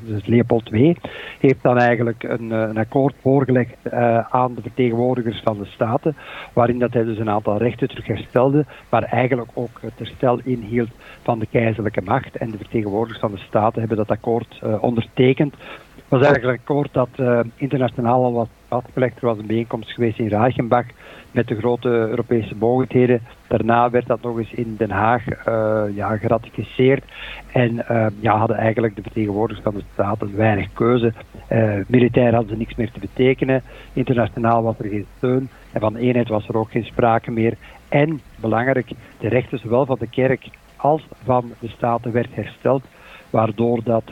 dus 0.07 0.27
Leopold 0.27 0.73
II, 0.73 0.97
heeft 1.41 1.63
dan 1.63 1.79
eigenlijk 1.79 2.23
een, 2.23 2.51
een 2.51 2.79
akkoord 2.79 3.15
voorgelegd 3.21 3.93
aan 4.31 4.55
de 4.55 4.73
vertegenwoordigers 4.75 5.41
van 5.45 5.59
de 5.59 5.65
staten, 5.65 6.17
waarin 6.53 6.79
dat 6.79 6.93
hij 6.93 7.05
dus 7.05 7.19
een 7.19 7.31
aantal 7.31 7.57
rechten 7.57 7.89
terug 7.89 8.07
herstelde, 8.07 8.65
maar 8.89 9.03
eigenlijk 9.03 9.51
ook 9.55 9.79
het 9.81 9.93
herstel 9.97 10.41
inhield 10.45 10.91
van 11.23 11.39
de 11.39 11.47
keizerlijke 11.47 12.03
macht. 12.03 12.37
En 12.37 12.51
de 12.51 12.57
vertegenwoordigers 12.57 13.21
van 13.21 13.31
de 13.31 13.39
staten 13.49 13.79
hebben 13.81 13.97
dat 13.97 14.11
akkoord 14.11 14.61
uh, 14.65 14.83
ondertekend. 14.83 15.55
Het 15.95 16.05
was 16.09 16.23
eigenlijk 16.23 16.53
een 16.53 16.61
akkoord 16.61 16.93
dat 16.93 17.09
uh, 17.17 17.41
internationaal 17.55 18.25
al 18.25 18.33
was 18.33 18.49
vastgelegd. 18.69 19.21
Er 19.21 19.27
was 19.27 19.39
een 19.39 19.47
bijeenkomst 19.47 19.91
geweest 19.91 20.19
in 20.19 20.29
Reichenbach 20.29 20.87
met 21.35 21.49
de 21.49 21.57
grote 21.57 21.89
Europese 21.89 22.55
mogelijkheden. 22.57 23.21
Daarna 23.47 23.91
werd 23.91 24.07
dat 24.07 24.23
nog 24.23 24.39
eens 24.39 24.53
in 24.53 24.75
Den 24.79 24.91
Haag 24.91 25.27
uh, 25.27 25.85
ja, 25.95 26.17
geratificeerd. 26.17 27.05
En 27.53 27.75
uh, 27.75 28.07
ja, 28.21 28.37
hadden 28.37 28.57
eigenlijk 28.57 28.97
de 28.97 29.03
vertegenwoordigers 29.03 29.65
van 29.65 29.75
de 29.75 29.85
staten 29.93 30.37
weinig 30.37 30.73
keuze. 30.73 31.13
Uh, 31.53 31.75
militair 31.87 32.35
hadden 32.35 32.51
ze 32.51 32.57
niks 32.57 32.75
meer 32.75 32.91
te 32.91 33.01
betekenen. 33.01 33.63
Internationaal 33.93 34.63
was 34.63 34.79
er 34.79 34.89
geen 34.89 35.07
steun. 35.17 35.49
En 35.73 35.81
van 35.81 35.97
eenheid 35.97 36.29
was 36.29 36.49
er 36.49 36.57
ook 36.57 36.71
geen 36.71 36.85
sprake 36.85 37.31
meer. 37.31 37.57
En, 37.89 38.21
belangrijk, 38.37 38.91
de 39.19 39.29
rechten 39.29 39.59
zowel 39.59 39.87
van 39.87 39.97
de 40.01 40.09
kerk 40.09 40.49
als 40.77 41.03
van 41.25 41.53
de 41.59 41.69
staten 41.69 42.13
werd 42.13 42.35
hersteld. 42.35 42.85
Waardoor 43.31 43.81
dat, 43.85 44.05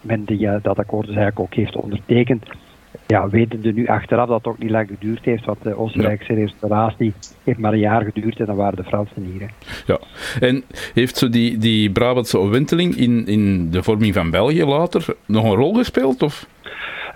men 0.00 0.24
die, 0.24 0.60
dat 0.62 0.78
akkoord 0.78 1.06
dus 1.06 1.16
eigenlijk 1.16 1.40
ook 1.40 1.54
heeft 1.54 1.76
ondertekend 1.76 2.46
ja, 3.06 3.28
wetende 3.28 3.72
nu 3.72 3.86
achteraf 3.86 4.28
dat 4.28 4.36
het 4.36 4.46
ook 4.46 4.58
niet 4.58 4.70
lang 4.70 4.88
geduurd 4.88 5.24
heeft, 5.24 5.44
want 5.44 5.62
de 5.62 5.78
Oostenrijkse 5.78 6.32
ja. 6.32 6.38
restauratie 6.38 7.14
heeft 7.44 7.58
maar 7.58 7.72
een 7.72 7.78
jaar 7.78 8.04
geduurd 8.04 8.38
en 8.38 8.46
dan 8.46 8.56
waren 8.56 8.76
de 8.76 8.84
Fransen 8.84 9.22
hier. 9.22 9.50
Ja, 9.86 9.98
en 10.40 10.64
heeft 10.94 11.16
zo 11.16 11.28
die, 11.28 11.58
die 11.58 11.90
Brabantse 11.90 12.38
omwenteling 12.38 12.94
in, 12.94 13.26
in 13.26 13.70
de 13.70 13.82
vorming 13.82 14.14
van 14.14 14.30
België 14.30 14.64
later 14.64 15.04
nog 15.26 15.44
een 15.44 15.54
rol 15.54 15.74
gespeeld? 15.74 16.22
Of? 16.22 16.46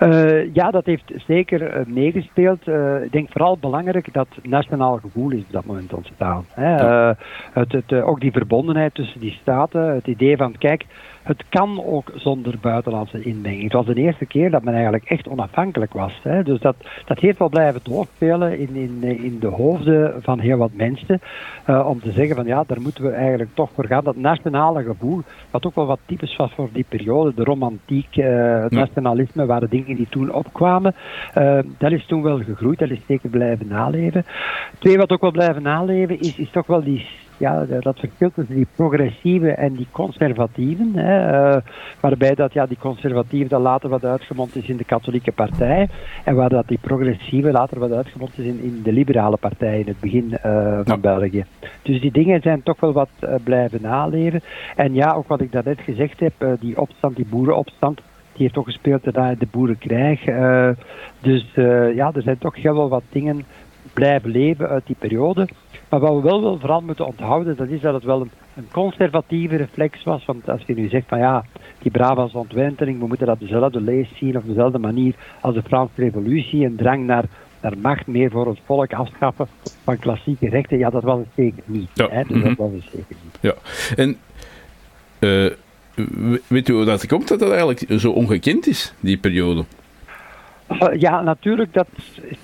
Uh, 0.02 0.54
ja, 0.54 0.70
dat 0.70 0.86
heeft 0.86 1.12
zeker 1.26 1.76
uh, 1.76 1.86
meegespeeld. 1.86 2.66
Uh, 2.66 3.02
ik 3.02 3.12
denk 3.12 3.28
vooral 3.30 3.58
belangrijk 3.58 4.12
dat 4.12 4.28
nationaal 4.42 4.98
gevoel 5.02 5.30
is 5.30 5.40
op 5.40 5.52
dat 5.52 5.64
moment 5.64 5.92
ontstaan. 5.92 6.44
Hè. 6.48 6.74
Ja. 6.74 7.16
het, 7.52 7.72
het, 7.72 7.92
ook 7.92 8.20
die 8.20 8.32
verbondenheid 8.32 8.94
tussen 8.94 9.20
die 9.20 9.38
staten, 9.40 9.94
het 9.94 10.06
idee 10.06 10.36
van, 10.36 10.54
kijk, 10.58 10.84
het 11.22 11.44
kan 11.48 11.84
ook 11.84 12.12
zonder 12.14 12.54
buitenlandse 12.60 13.22
inmenging. 13.22 13.62
Het 13.62 13.72
was 13.72 13.86
de 13.86 13.94
eerste 13.94 14.26
keer 14.26 14.50
dat 14.50 14.62
men 14.62 14.74
eigenlijk 14.74 15.04
echt 15.04 15.28
onafhankelijk 15.28 15.92
was. 15.92 16.20
Hè. 16.22 16.42
Dus 16.42 16.60
dat, 16.60 16.76
dat 17.04 17.18
heeft 17.18 17.38
wel 17.38 17.48
blijven 17.48 17.80
doorspelen 17.82 18.58
in, 18.58 18.74
in, 18.74 19.02
in 19.02 19.38
de 19.38 19.46
hoofden 19.46 20.22
van 20.22 20.38
heel 20.38 20.56
wat 20.56 20.72
mensen. 20.72 21.20
Uh, 21.66 21.86
om 21.88 22.00
te 22.00 22.12
zeggen 22.12 22.36
van 22.36 22.46
ja, 22.46 22.64
daar 22.66 22.80
moeten 22.80 23.04
we 23.04 23.10
eigenlijk 23.10 23.50
toch 23.54 23.70
voor 23.74 23.86
gaan. 23.86 24.04
Dat 24.04 24.16
nationale 24.16 24.82
gevoel, 24.82 25.22
wat 25.50 25.66
ook 25.66 25.74
wel 25.74 25.86
wat 25.86 26.00
typisch 26.06 26.36
was 26.36 26.52
voor 26.52 26.68
die 26.72 26.86
periode, 26.88 27.34
de 27.34 27.44
romantiek, 27.44 28.16
uh, 28.16 28.62
het 28.62 28.72
nationalisme, 28.72 29.46
waren 29.46 29.70
dingen 29.70 29.96
die 29.96 30.08
toen 30.10 30.32
opkwamen. 30.32 30.94
Uh, 31.38 31.58
dat 31.78 31.92
is 31.92 32.06
toen 32.06 32.22
wel 32.22 32.38
gegroeid, 32.38 32.78
dat 32.78 32.90
is 32.90 33.00
zeker 33.06 33.28
blijven 33.28 33.68
naleven. 33.68 34.24
Twee, 34.78 34.96
wat 34.96 35.10
ook 35.10 35.20
wel 35.20 35.30
blijven 35.30 35.62
naleven, 35.62 36.20
is, 36.20 36.36
is 36.36 36.50
toch 36.50 36.66
wel 36.66 36.82
die 36.82 37.06
ja, 37.40 37.64
dat 37.64 37.98
verschil 37.98 38.30
tussen 38.34 38.54
die 38.54 38.66
progressieve 38.76 39.50
en 39.50 39.74
die 39.74 39.86
conservatieven. 39.90 40.92
Hè, 40.94 41.54
uh, 41.54 41.62
waarbij 42.00 42.34
dat, 42.34 42.52
ja, 42.52 42.66
die 42.66 42.78
conservatieve 42.78 43.48
dan 43.48 43.62
later 43.62 43.88
wat 43.88 44.04
uitgemond 44.04 44.56
is 44.56 44.68
in 44.68 44.76
de 44.76 44.84
katholieke 44.84 45.32
partij. 45.32 45.88
En 46.24 46.34
waar 46.34 46.48
dat 46.48 46.68
die 46.68 46.78
progressieve 46.80 47.50
later 47.50 47.78
wat 47.78 47.92
uitgemond 47.92 48.38
is 48.38 48.44
in, 48.44 48.60
in 48.62 48.80
de 48.82 48.92
liberale 48.92 49.36
partij 49.36 49.78
in 49.80 49.86
het 49.86 50.00
begin 50.00 50.24
uh, 50.30 50.38
van 50.84 50.84
ja. 50.84 50.96
België. 50.96 51.44
Dus 51.82 52.00
die 52.00 52.12
dingen 52.12 52.42
zijn 52.42 52.62
toch 52.62 52.80
wel 52.80 52.92
wat 52.92 53.10
uh, 53.20 53.34
blijven 53.44 53.82
naleven. 53.82 54.42
En 54.76 54.94
ja, 54.94 55.12
ook 55.12 55.28
wat 55.28 55.40
ik 55.40 55.52
daarnet 55.52 55.80
gezegd 55.80 56.20
heb, 56.20 56.32
die 56.60 56.80
opstand, 56.80 57.16
die 57.16 57.26
boerenopstand, 57.30 57.96
die 58.32 58.42
heeft 58.42 58.54
toch 58.54 58.64
gespeeld 58.64 59.04
daarna 59.04 59.34
de 59.34 59.48
boerenkrijg. 59.50 60.24
dus 61.20 61.50
ja, 61.94 62.10
er 62.14 62.22
zijn 62.22 62.38
toch 62.38 62.56
heel 62.56 62.74
wel 62.74 62.88
wat 62.88 63.02
dingen 63.10 63.44
blijven 63.92 64.30
leven 64.30 64.68
uit 64.68 64.86
die 64.86 64.96
periode. 64.98 65.48
Maar 65.90 66.00
wat 66.00 66.14
we 66.14 66.20
wel, 66.20 66.42
wel 66.42 66.58
vooral 66.58 66.80
moeten 66.80 67.06
onthouden, 67.06 67.56
dat 67.56 67.68
is 67.68 67.80
dat 67.80 67.94
het 67.94 68.04
wel 68.04 68.20
een, 68.20 68.30
een, 68.54 68.68
conservatieve 68.72 69.56
reflex 69.56 70.02
was. 70.02 70.24
Want 70.24 70.48
als 70.48 70.62
je 70.66 70.74
nu 70.74 70.88
zegt 70.88 71.08
van 71.08 71.18
ja, 71.18 71.44
die 71.78 71.90
Brabantse 71.90 72.38
ontwenteling, 72.38 72.98
we 72.98 73.06
moeten 73.06 73.26
dat 73.26 73.40
dezelfde 73.40 73.80
lees 73.80 74.08
zien 74.14 74.36
op 74.36 74.46
dezelfde 74.46 74.78
manier 74.78 75.14
als 75.40 75.54
de 75.54 75.62
Franse 75.62 75.92
revolutie, 75.96 76.64
een 76.64 76.76
drang 76.76 77.06
naar, 77.06 77.24
naar 77.60 77.78
macht, 77.78 78.06
meer 78.06 78.30
voor 78.30 78.46
het 78.46 78.58
volk, 78.64 78.92
afschaffen 78.92 79.46
van 79.84 79.98
klassieke 79.98 80.48
rechten, 80.48 80.78
ja, 80.78 80.90
dat 80.90 81.02
was 81.02 81.18
het 81.18 81.28
zeker 81.36 81.62
niet. 81.64 81.88
Ja. 81.94 82.08
Hè? 82.10 82.22
Dus 82.24 82.42
dat 82.42 82.56
was 82.56 82.72
het 82.72 82.84
zeker 82.92 83.16
niet. 83.22 83.38
Ja, 83.40 83.54
en 83.96 84.16
uh, 85.18 85.50
weet 86.46 86.68
u 86.68 86.72
hoe 86.72 86.84
dat 86.84 87.06
komt 87.06 87.28
dat 87.28 87.38
dat 87.38 87.50
eigenlijk 87.50 88.00
zo 88.00 88.10
ongekend 88.10 88.66
is, 88.66 88.94
die 89.00 89.18
periode? 89.18 89.64
Ja, 90.98 91.22
natuurlijk, 91.22 91.72
dat 91.72 91.88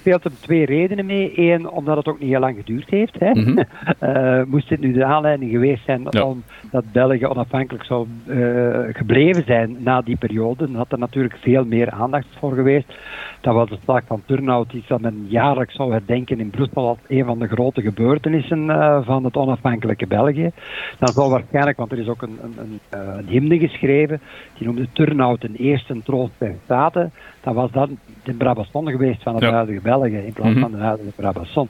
speelt 0.00 0.24
er 0.24 0.40
twee 0.40 0.64
redenen 0.64 1.06
mee. 1.06 1.32
Eén, 1.36 1.70
omdat 1.70 1.96
het 1.96 2.06
ook 2.06 2.18
niet 2.18 2.28
heel 2.28 2.40
lang 2.40 2.56
geduurd 2.56 2.90
heeft. 2.90 3.14
Hè. 3.18 3.30
Mm 3.30 3.44
-hmm. 3.44 3.64
uh, 4.02 4.42
moest 4.46 4.68
dit 4.68 4.80
nu 4.80 4.92
de 4.92 5.04
aanleiding 5.04 5.50
geweest 5.50 5.84
zijn 5.84 6.06
ja. 6.10 6.24
omdat 6.24 6.92
België 6.92 7.26
onafhankelijk 7.26 7.84
zou 7.84 8.06
uh, 8.26 8.78
gebleven 8.92 9.44
zijn 9.46 9.76
na 9.78 10.00
die 10.00 10.16
periode, 10.16 10.66
dan 10.66 10.74
had 10.74 10.92
er 10.92 10.98
natuurlijk 10.98 11.36
veel 11.40 11.64
meer 11.64 11.90
aandacht 11.90 12.26
voor 12.38 12.54
geweest. 12.54 12.94
Dat 13.40 13.54
was 13.54 13.68
de 13.68 13.78
slag 13.82 14.02
van 14.06 14.22
Turnhout, 14.26 14.70
die 14.70 14.84
dat 14.86 15.00
men 15.00 15.26
jaarlijks 15.28 15.74
zou 15.74 15.92
herdenken 15.92 16.40
in 16.40 16.50
Brussel 16.50 16.88
als 16.88 16.98
een 17.08 17.24
van 17.24 17.38
de 17.38 17.48
grote 17.48 17.82
gebeurtenissen 17.82 18.64
uh, 18.64 18.98
van 19.02 19.24
het 19.24 19.36
onafhankelijke 19.36 20.06
België. 20.06 20.50
Dan 20.98 21.08
zal 21.08 21.30
waarschijnlijk, 21.30 21.76
want 21.76 21.92
er 21.92 21.98
is 21.98 22.08
ook 22.08 22.22
een, 22.22 22.38
een, 22.42 22.80
een, 22.90 22.98
een 23.18 23.26
hymne 23.26 23.58
geschreven, 23.58 24.20
die 24.58 24.66
noemde 24.66 24.88
Turnhout 24.92 25.44
een 25.44 25.56
eerste 25.56 26.02
troost 26.02 26.32
der 26.38 26.54
staten. 26.64 27.12
Dan 27.40 27.54
was 27.54 27.70
dat 27.70 27.88
de 28.26 28.34
Brabazon 28.34 28.88
geweest 28.88 29.22
van 29.22 29.34
het 29.34 29.42
ja. 29.42 29.52
huidige 29.52 29.80
België 29.80 30.16
in 30.16 30.32
plaats 30.32 30.54
mm 30.54 30.62
-hmm. 30.62 30.70
van 30.70 30.78
de 30.78 30.84
huidige 30.84 31.10
Brabazon. 31.16 31.68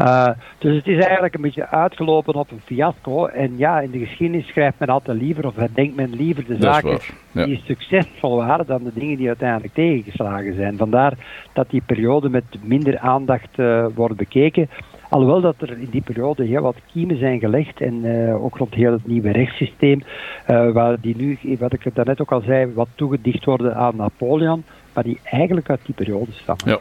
Uh, 0.00 0.28
dus 0.58 0.76
het 0.76 0.86
is 0.86 0.98
eigenlijk 1.04 1.34
een 1.34 1.40
beetje 1.40 1.68
uitgelopen 1.68 2.34
op 2.34 2.50
een 2.50 2.60
fiasco. 2.64 3.26
En 3.26 3.56
ja, 3.56 3.80
in 3.80 3.90
de 3.90 3.98
geschiedenis 3.98 4.46
schrijft 4.46 4.78
men 4.78 4.88
altijd 4.88 5.20
liever 5.20 5.46
of 5.46 5.56
herdenkt 5.56 5.96
men 5.96 6.16
liever 6.16 6.44
de 6.46 6.56
zaken 6.60 6.98
ja. 7.32 7.44
die 7.44 7.62
succesvol 7.64 8.36
waren 8.36 8.66
dan 8.66 8.84
de 8.84 8.92
dingen 8.94 9.16
die 9.16 9.26
uiteindelijk 9.26 9.74
tegengeslagen 9.74 10.54
zijn. 10.54 10.76
Vandaar 10.76 11.12
dat 11.52 11.70
die 11.70 11.82
periode 11.86 12.28
met 12.28 12.44
minder 12.62 12.98
aandacht 12.98 13.58
uh, 13.58 13.86
wordt 13.94 14.16
bekeken. 14.16 14.68
Alhoewel 15.08 15.40
dat 15.40 15.54
er 15.58 15.70
in 15.70 15.88
die 15.90 16.02
periode 16.02 16.44
heel 16.44 16.62
wat 16.62 16.76
kiemen 16.92 17.18
zijn 17.18 17.38
gelegd 17.38 17.80
en 17.80 18.04
uh, 18.04 18.44
ook 18.44 18.56
rond 18.56 18.74
heel 18.74 18.92
het 18.92 19.06
nieuwe 19.06 19.30
rechtssysteem, 19.30 20.02
uh, 20.50 20.70
waar 20.70 21.00
die 21.00 21.16
nu, 21.16 21.38
wat 21.58 21.72
ik 21.72 21.94
daarnet 21.94 22.20
ook 22.20 22.32
al 22.32 22.40
zei, 22.40 22.72
wat 22.74 22.88
toegedicht 22.94 23.44
worden 23.44 23.76
aan 23.76 23.96
Napoleon, 23.96 24.64
maar 24.98 25.06
die 25.06 25.20
eigenlijk 25.24 25.70
uit 25.70 25.80
die 25.84 25.94
periode 25.94 26.30
stammen. 26.32 26.68
Ja. 26.68 26.80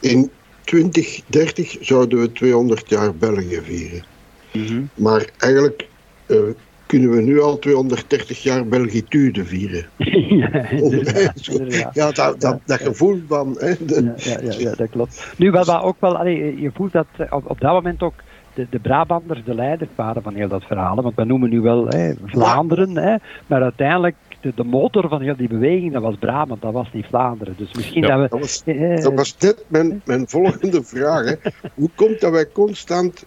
In 0.00 0.30
2030 0.64 1.76
zouden 1.80 2.20
we 2.20 2.32
200 2.32 2.88
jaar 2.88 3.14
België 3.14 3.60
vieren. 3.62 4.04
Mm 4.52 4.66
-hmm. 4.66 4.88
Maar 4.94 5.30
eigenlijk 5.38 5.88
uh, 6.26 6.38
kunnen 6.86 7.10
we 7.10 7.20
nu 7.20 7.40
al 7.40 7.58
230 7.58 8.42
jaar 8.42 8.66
Belgitude 8.66 9.44
vieren. 9.44 9.86
ja, 9.96 10.66
ja, 10.70 11.32
ja, 11.92 12.10
dat, 12.10 12.40
dat, 12.40 12.60
dat 12.64 12.80
gevoel 12.80 13.20
van... 13.28 13.56
Hè, 13.58 13.74
de, 13.86 14.12
ja, 14.16 14.38
ja, 14.42 14.58
ja, 14.58 14.74
dat 14.74 14.90
klopt. 14.90 15.34
Nu, 15.36 15.50
wat, 15.50 15.66
wat 15.66 15.82
ook 15.82 16.00
wel... 16.00 16.16
Allee, 16.16 16.60
je 16.60 16.70
voelt 16.74 16.92
dat 16.92 17.06
op, 17.30 17.50
op 17.50 17.60
dat 17.60 17.72
moment 17.72 18.02
ook 18.02 18.14
de, 18.54 18.66
de 18.70 18.78
Brabanders 18.78 19.44
de 19.44 19.54
leiders 19.54 19.90
waren 19.94 20.22
van 20.22 20.34
heel 20.34 20.48
dat 20.48 20.64
verhaal. 20.64 21.02
Want 21.02 21.16
we 21.16 21.24
noemen 21.24 21.50
nu 21.50 21.60
wel 21.60 21.86
hè, 21.86 22.12
Vlaanderen, 22.24 22.96
hè, 22.96 23.16
maar 23.46 23.62
uiteindelijk 23.62 24.16
de, 24.40 24.52
de, 24.54 24.64
motor 24.64 25.08
van 25.08 25.22
heel 25.22 25.36
die 25.36 25.48
beweging, 25.48 25.92
dat 25.92 26.02
was 26.02 26.16
Brabant, 26.18 26.62
dat 26.62 26.72
was 26.72 26.88
niet 26.92 27.06
Vlaanderen. 27.06 27.54
Dus 27.58 27.74
misschien 27.74 28.02
ja, 28.02 28.16
dat 28.16 28.20
we... 28.20 28.28
Dat 28.28 28.40
was, 28.40 28.62
dat 29.02 29.14
was 29.14 29.36
net 29.38 29.64
mijn, 29.68 30.02
mijn 30.04 30.28
volgende 30.28 30.82
vraag. 30.82 31.24
Hè. 31.24 31.34
Hoe 31.74 31.90
komt 31.94 32.20
dat 32.20 32.32
wij 32.32 32.48
constant 32.52 33.24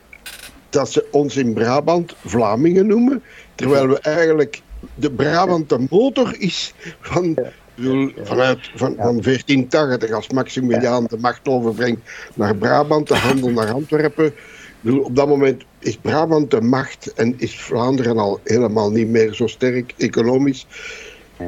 dat 0.70 0.92
ze 0.92 1.08
ons 1.12 1.38
in 1.38 1.54
Brabant 1.54 2.16
Vlamingen 2.26 2.88
noemen, 2.88 3.24
terwijl 3.56 3.88
we 3.88 4.00
eigenlijk 4.00 4.62
de 4.96 5.12
Brabant 5.12 5.70
de 5.70 5.86
motor 5.90 6.36
is 6.40 6.74
van... 7.00 7.38
Bedoel, 7.76 8.12
vanuit 8.24 8.70
van, 8.76 8.96
van 8.96 9.22
1480, 9.22 10.12
als 10.12 10.30
Maximiliaan 10.30 11.06
de 11.06 11.18
macht 11.18 11.48
overbrengt 11.48 12.02
naar 12.34 12.56
Brabant, 12.56 13.08
de 13.08 13.16
handel 13.16 13.50
naar 13.50 13.72
Antwerpen. 13.72 14.34
Bedoel, 14.82 15.04
op 15.04 15.16
dat 15.16 15.28
moment 15.28 15.64
is 15.82 15.98
Brabant 15.98 16.52
de 16.52 16.62
macht 16.62 17.14
en 17.14 17.34
is 17.38 17.60
Vlaanderen 17.60 18.18
al 18.18 18.40
helemaal 18.44 18.92
niet 18.92 19.08
meer 19.08 19.34
zo 19.34 19.48
sterk 19.48 19.94
economisch. 19.98 20.68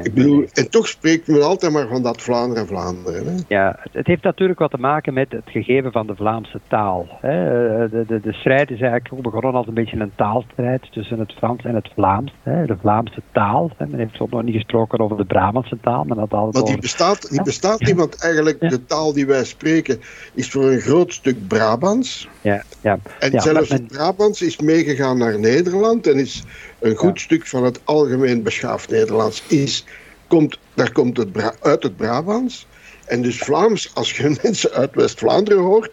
Ik 0.02 0.14
bedoel, 0.14 0.44
en 0.52 0.70
toch 0.70 0.88
spreekt 0.88 1.28
men 1.28 1.42
altijd 1.42 1.72
maar 1.72 1.88
van 1.88 2.02
dat 2.02 2.22
Vlaanderen, 2.22 2.66
Vlaanderen. 2.66 3.26
Hè? 3.26 3.42
Ja, 3.48 3.78
het 3.92 4.06
heeft 4.06 4.22
natuurlijk 4.22 4.58
wat 4.58 4.70
te 4.70 4.78
maken 4.78 5.14
met 5.14 5.32
het 5.32 5.44
gegeven 5.46 5.92
van 5.92 6.06
de 6.06 6.14
Vlaamse 6.16 6.60
taal. 6.68 7.06
Hè. 7.20 7.88
De, 7.88 8.04
de, 8.06 8.20
de 8.20 8.32
strijd 8.32 8.70
is 8.70 8.80
eigenlijk 8.80 9.22
begonnen 9.22 9.54
als 9.54 9.66
een 9.66 9.74
beetje 9.74 10.00
een 10.00 10.12
taalstrijd 10.16 10.92
tussen 10.92 11.18
het 11.18 11.32
Frans 11.32 11.64
en 11.64 11.74
het 11.74 11.90
Vlaams. 11.94 12.34
Hè. 12.42 12.66
De 12.66 12.76
Vlaamse 12.80 13.22
taal. 13.32 13.70
Hè. 13.76 13.86
Men 13.86 13.98
heeft 13.98 14.30
nog 14.30 14.42
niet 14.42 14.54
gesproken 14.54 14.98
over 14.98 15.16
de 15.16 15.24
Brabantse 15.24 15.78
taal. 15.80 16.04
Maar, 16.04 16.16
dat 16.16 16.30
maar 16.30 16.50
die 16.50 16.62
over... 16.62 16.78
bestaat, 16.78 17.30
die 17.30 17.42
bestaat 17.42 17.80
niet, 17.80 17.94
want 17.94 18.22
eigenlijk 18.22 18.56
ja. 18.60 18.68
de 18.68 18.84
taal 18.84 19.12
die 19.12 19.26
wij 19.26 19.44
spreken 19.44 20.00
is 20.34 20.50
voor 20.50 20.64
een 20.64 20.80
groot 20.80 21.12
stuk 21.12 21.48
Brabants. 21.48 22.28
Ja, 22.40 22.62
ja. 22.80 22.98
En 23.18 23.32
ja, 23.32 23.40
zelfs 23.40 23.68
men... 23.68 23.78
het 23.78 23.92
Brabants 23.92 24.42
is 24.42 24.60
meegegaan 24.60 25.18
naar 25.18 25.38
Nederland 25.38 26.06
en 26.06 26.18
is 26.18 26.44
een 26.80 26.96
goed 26.96 27.18
ja. 27.18 27.24
stuk 27.24 27.46
van 27.46 27.64
het 27.64 27.80
algemeen 27.84 28.42
beschaafd 28.42 28.90
Nederlands 28.90 29.42
is, 29.46 29.84
komt, 30.26 30.58
daar 30.74 30.92
komt 30.92 31.16
het 31.16 31.32
Bra 31.32 31.54
uit 31.60 31.82
het 31.82 31.96
Brabants. 31.96 32.66
En 33.04 33.22
dus 33.22 33.38
Vlaams, 33.38 33.90
als 33.94 34.16
je 34.16 34.36
mensen 34.42 34.72
uit 34.72 34.94
West-Vlaanderen 34.94 35.62
hoort, 35.62 35.90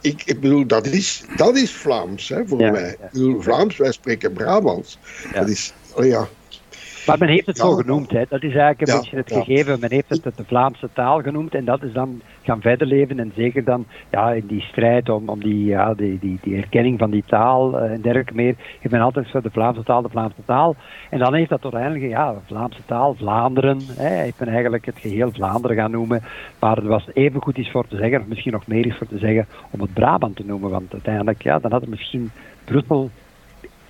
ik, 0.00 0.22
ik 0.24 0.40
bedoel, 0.40 0.66
dat 0.66 0.86
is, 0.86 1.24
dat 1.36 1.56
is 1.56 1.72
Vlaams 1.72 2.28
hè, 2.28 2.46
voor 2.46 2.60
ja, 2.60 2.70
mij. 2.70 2.96
ja. 3.00 3.06
Ik 3.06 3.12
bedoel, 3.12 3.40
Vlaams, 3.40 3.76
wij 3.76 3.92
spreken 3.92 4.32
Brabants. 4.32 4.98
Dat 5.32 5.48
is, 5.48 5.72
oh 5.94 6.04
ja. 6.04 6.28
Maar 7.06 7.18
men 7.18 7.28
heeft 7.28 7.46
het 7.46 7.58
zo 7.58 7.72
genoemd, 7.74 8.10
hè. 8.10 8.22
dat 8.28 8.42
is 8.42 8.54
eigenlijk 8.54 8.80
een 8.80 8.96
beetje 8.96 9.16
het 9.16 9.32
gegeven. 9.32 9.80
Men 9.80 9.90
heeft 9.90 10.08
het 10.08 10.22
de 10.22 10.44
Vlaamse 10.46 10.88
taal 10.92 11.22
genoemd 11.22 11.54
en 11.54 11.64
dat 11.64 11.82
is 11.82 11.92
dan 11.92 12.20
gaan 12.42 12.60
verder 12.60 12.86
leven. 12.86 13.18
En 13.18 13.32
zeker 13.36 13.64
dan 13.64 13.86
ja, 14.10 14.32
in 14.32 14.46
die 14.46 14.60
strijd 14.60 15.08
om, 15.08 15.28
om 15.28 15.40
die, 15.40 15.64
ja, 15.64 15.94
die, 15.94 16.18
die, 16.18 16.38
die 16.42 16.56
erkenning 16.56 16.98
van 16.98 17.10
die 17.10 17.24
taal 17.26 17.78
uh, 17.78 17.92
en 17.92 18.00
dergelijke 18.00 18.34
meer, 18.34 18.54
heeft 18.80 18.90
men 18.94 19.00
altijd 19.00 19.26
zo 19.26 19.40
de 19.40 19.50
Vlaamse 19.50 19.82
taal, 19.82 20.02
de 20.02 20.08
Vlaamse 20.08 20.44
taal. 20.44 20.76
En 21.10 21.18
dan 21.18 21.34
heeft 21.34 21.50
dat 21.50 21.62
uiteindelijk, 21.62 22.04
ja, 22.04 22.34
Vlaamse 22.46 22.84
taal, 22.86 23.14
Vlaanderen, 23.14 23.80
hè, 23.96 24.08
heeft 24.08 24.38
men 24.38 24.48
eigenlijk 24.48 24.86
het 24.86 24.98
geheel 24.98 25.30
Vlaanderen 25.32 25.76
gaan 25.76 25.90
noemen. 25.90 26.22
Maar 26.60 26.78
er 26.78 26.88
was 26.88 27.08
even 27.12 27.42
goed 27.42 27.58
iets 27.58 27.70
voor 27.70 27.88
te 27.88 27.96
zeggen, 27.96 28.20
of 28.20 28.26
misschien 28.26 28.52
nog 28.52 28.66
meer 28.66 28.86
iets 28.86 28.96
voor 28.96 29.06
te 29.06 29.18
zeggen, 29.18 29.46
om 29.70 29.80
het 29.80 29.94
Brabant 29.94 30.36
te 30.36 30.44
noemen. 30.44 30.70
Want 30.70 30.92
uiteindelijk, 30.92 31.42
ja, 31.42 31.58
dan 31.58 31.72
had 31.72 31.80
het 31.80 31.90
misschien 31.90 32.30
Brussel 32.64 33.10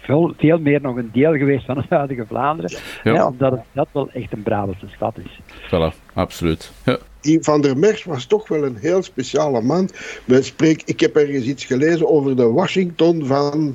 veel, 0.04 0.34
veel 0.36 0.58
meer 0.58 0.80
nog 0.80 0.96
een 0.96 1.10
deel 1.12 1.32
geweest 1.32 1.66
van 1.66 1.76
het 1.76 1.90
huidige 1.90 2.26
Vlaanderen. 2.26 2.78
Ja. 3.02 3.14
Hè, 3.14 3.24
omdat 3.24 3.50
het, 3.50 3.60
dat 3.72 3.88
wel 3.92 4.10
echt 4.12 4.32
een 4.32 4.42
Brabantse 4.42 4.88
stad 4.94 5.18
is. 5.18 5.40
Voilà, 5.66 6.12
absoluut. 6.14 6.72
Ja. 6.84 6.98
Die 7.20 7.42
Van 7.42 7.60
der 7.60 7.78
Merch 7.78 8.04
was 8.04 8.26
toch 8.26 8.48
wel 8.48 8.64
een 8.64 8.76
heel 8.76 9.02
speciale 9.02 9.62
man. 9.62 9.88
We 10.24 10.42
spreken, 10.42 10.86
ik 10.86 11.00
heb 11.00 11.16
ergens 11.16 11.44
iets 11.44 11.64
gelezen 11.64 12.08
over 12.08 12.36
de 12.36 12.50
Washington 12.50 13.26
van, 13.26 13.74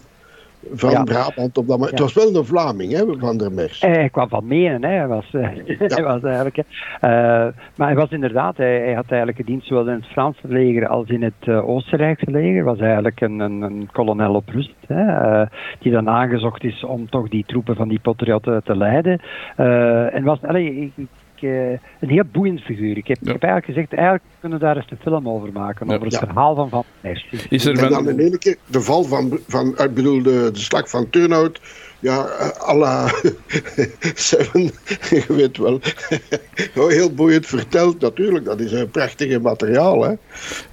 van 0.73 0.89
ja. 0.89 1.03
Brabant. 1.03 1.57
Op 1.57 1.67
dat 1.67 1.77
moment. 1.77 1.83
Ja. 1.83 2.03
Het 2.03 2.13
was 2.13 2.13
wel 2.13 2.35
een 2.35 2.45
Vlaming, 2.45 2.91
hè, 2.91 3.03
Van 3.17 3.37
der 3.37 3.51
Merch. 3.51 3.81
Hij 3.81 4.09
kwam 4.09 4.29
van 4.29 4.47
Menen, 4.47 4.83
hè. 4.83 4.89
Hij 4.89 5.07
was, 5.07 5.25
uh, 5.33 5.47
hij 5.77 6.03
was 6.03 6.23
eigenlijk, 6.23 6.57
uh, 6.57 6.63
maar 7.75 7.87
hij 7.87 7.95
was 7.95 8.09
inderdaad, 8.09 8.57
hij, 8.57 8.79
hij, 8.79 8.93
had 8.93 9.05
eigenlijk 9.07 9.37
gediend 9.37 9.63
zowel 9.63 9.87
in 9.87 9.95
het 9.95 10.05
Franse 10.05 10.47
leger 10.47 10.87
als 10.87 11.07
in 11.07 11.23
het 11.23 11.45
uh, 11.45 11.69
Oostenrijkse 11.69 12.31
leger. 12.31 12.63
was 12.63 12.79
eigenlijk 12.79 13.21
een, 13.21 13.39
een, 13.39 13.61
een 13.61 13.89
kolonel 13.91 14.33
op 14.33 14.49
rust, 14.49 14.75
hè, 14.87 15.43
die 15.79 15.91
dan 15.91 16.09
aangezocht 16.09 16.63
is 16.63 16.83
om 16.83 17.09
toch 17.09 17.29
die 17.29 17.45
troepen 17.47 17.75
van 17.75 17.87
die 17.87 17.99
patriotten 17.99 18.63
te 18.63 18.77
leiden. 18.77 19.21
en 20.13 20.23
was, 20.23 20.41
allee, 20.41 20.91
ik, 20.95 21.07
uh, 21.41 21.69
een 21.99 22.09
heel 22.09 22.23
boeiend 22.31 22.61
figuur. 22.61 22.97
Ik 22.97 23.07
heb, 23.07 23.17
ja. 23.21 23.27
ik 23.27 23.41
heb, 23.41 23.43
eigenlijk 23.43 23.65
gezegd, 23.65 23.93
eigenlijk 23.93 24.23
kunnen 24.39 24.59
we 24.59 24.65
daar 24.65 24.75
eens 24.75 24.85
een 24.89 24.97
film 25.01 25.29
over 25.29 25.51
maken, 25.51 25.87
ja. 25.87 25.93
over 25.93 26.05
het 26.05 26.15
ja. 26.15 26.25
verhaal 26.25 26.55
van 26.55 26.69
Van 26.69 26.83
Merch. 27.01 27.49
Is 27.49 27.65
er 27.65 27.83
en 27.83 27.89
dan 27.89 28.09
in 28.09 28.19
één 28.19 28.39
keer 28.39 28.57
de 28.65 28.81
val 28.81 29.03
van, 29.03 29.39
van 29.47 29.67
ik 29.67 29.93
bedoel, 29.93 30.23
de, 30.23 30.49
de 30.53 30.59
slag 30.59 30.89
van 30.89 31.09
Turnhout, 31.09 31.61
ja, 31.99 32.27
à 32.67 32.75
la 32.75 33.11
Seven, 34.15 34.63
je 35.09 35.25
weet 35.27 35.57
wel. 35.57 35.79
heel 36.97 37.13
boeiend 37.13 37.45
verteld, 37.45 37.99
natuurlijk. 37.99 38.45
Dat 38.45 38.59
is 38.59 38.71
een 38.71 38.89
prachtige 38.89 39.39
materiaal, 39.39 40.03
hè, 40.03 40.13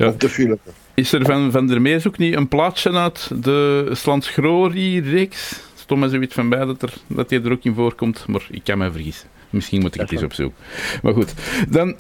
om 0.07 0.19
te 0.19 0.29
filmen. 0.29 0.59
Is 0.95 1.13
er 1.13 1.25
van 1.25 1.51
Van 1.51 1.67
der 1.67 1.81
Meers 1.81 2.07
ook 2.07 2.19
niet 2.19 2.35
een 2.35 2.49
plaatsje 2.49 2.93
uit 2.93 3.45
de 3.45 3.89
Slansgrori-reeks? 3.93 5.65
Stond 5.75 6.01
mij 6.01 6.09
zoiets 6.09 6.35
van 6.35 6.49
bij 6.49 6.65
dat, 6.65 6.83
er, 6.83 6.93
dat 7.07 7.31
hij 7.31 7.43
er 7.43 7.53
ook 7.53 7.65
in 7.65 7.75
voorkomt, 7.75 8.27
maar 8.27 8.47
ik 8.51 8.65
kan 8.65 8.79
me 8.79 8.93
vergissen. 8.93 9.29
Misschien 9.51 9.81
moet 9.81 9.95
ik 9.95 10.01
het 10.01 10.13
eens 10.13 10.23
opzoeken. 10.23 10.59
Maar 11.03 11.13
goed, 11.13 11.35
dan 11.69 11.97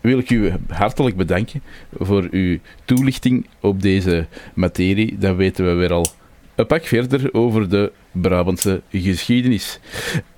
wil 0.00 0.18
ik 0.18 0.30
u 0.30 0.52
hartelijk 0.68 1.16
bedanken 1.16 1.62
voor 1.98 2.28
uw 2.30 2.58
toelichting 2.84 3.46
op 3.60 3.82
deze 3.82 4.26
materie. 4.54 5.18
Dan 5.18 5.36
weten 5.36 5.66
we 5.66 5.72
weer 5.72 5.92
al 5.92 6.06
een 6.54 6.66
pak 6.66 6.86
verder 6.86 7.34
over 7.34 7.68
de 7.68 7.92
Brabantse 8.12 8.82
geschiedenis. 8.90 9.80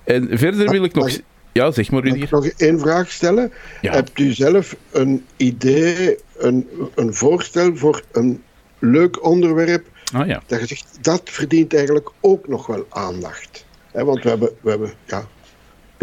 En 0.03 0.27
verder 0.31 0.69
wil 0.69 0.83
ik 0.83 0.93
nog... 0.93 1.19
Ja, 1.51 1.71
zeg 1.71 1.91
maar, 1.91 2.03
Mag 2.03 2.15
ik 2.15 2.29
nog 2.29 2.45
één 2.45 2.79
vraag 2.79 3.11
stellen? 3.11 3.51
Ja. 3.81 3.93
Hebt 3.93 4.19
u 4.19 4.33
zelf 4.33 4.75
een 4.91 5.25
idee, 5.37 6.17
een, 6.37 6.67
een 6.95 7.13
voorstel 7.13 7.75
voor 7.75 8.03
een 8.11 8.43
leuk 8.79 9.25
onderwerp 9.25 9.87
Ah 10.13 10.27
ja. 10.27 10.41
dat 10.45 10.59
je 10.59 10.65
zegt, 10.65 10.97
dat 11.01 11.21
verdient 11.23 11.73
eigenlijk 11.73 12.09
ook 12.21 12.47
nog 12.47 12.67
wel 12.67 12.85
aandacht? 12.89 13.65
Hè, 13.91 14.03
want 14.03 14.23
we 14.23 14.29
hebben, 14.29 14.49
we 14.61 14.69
hebben 14.69 14.93
ja, 15.05 15.27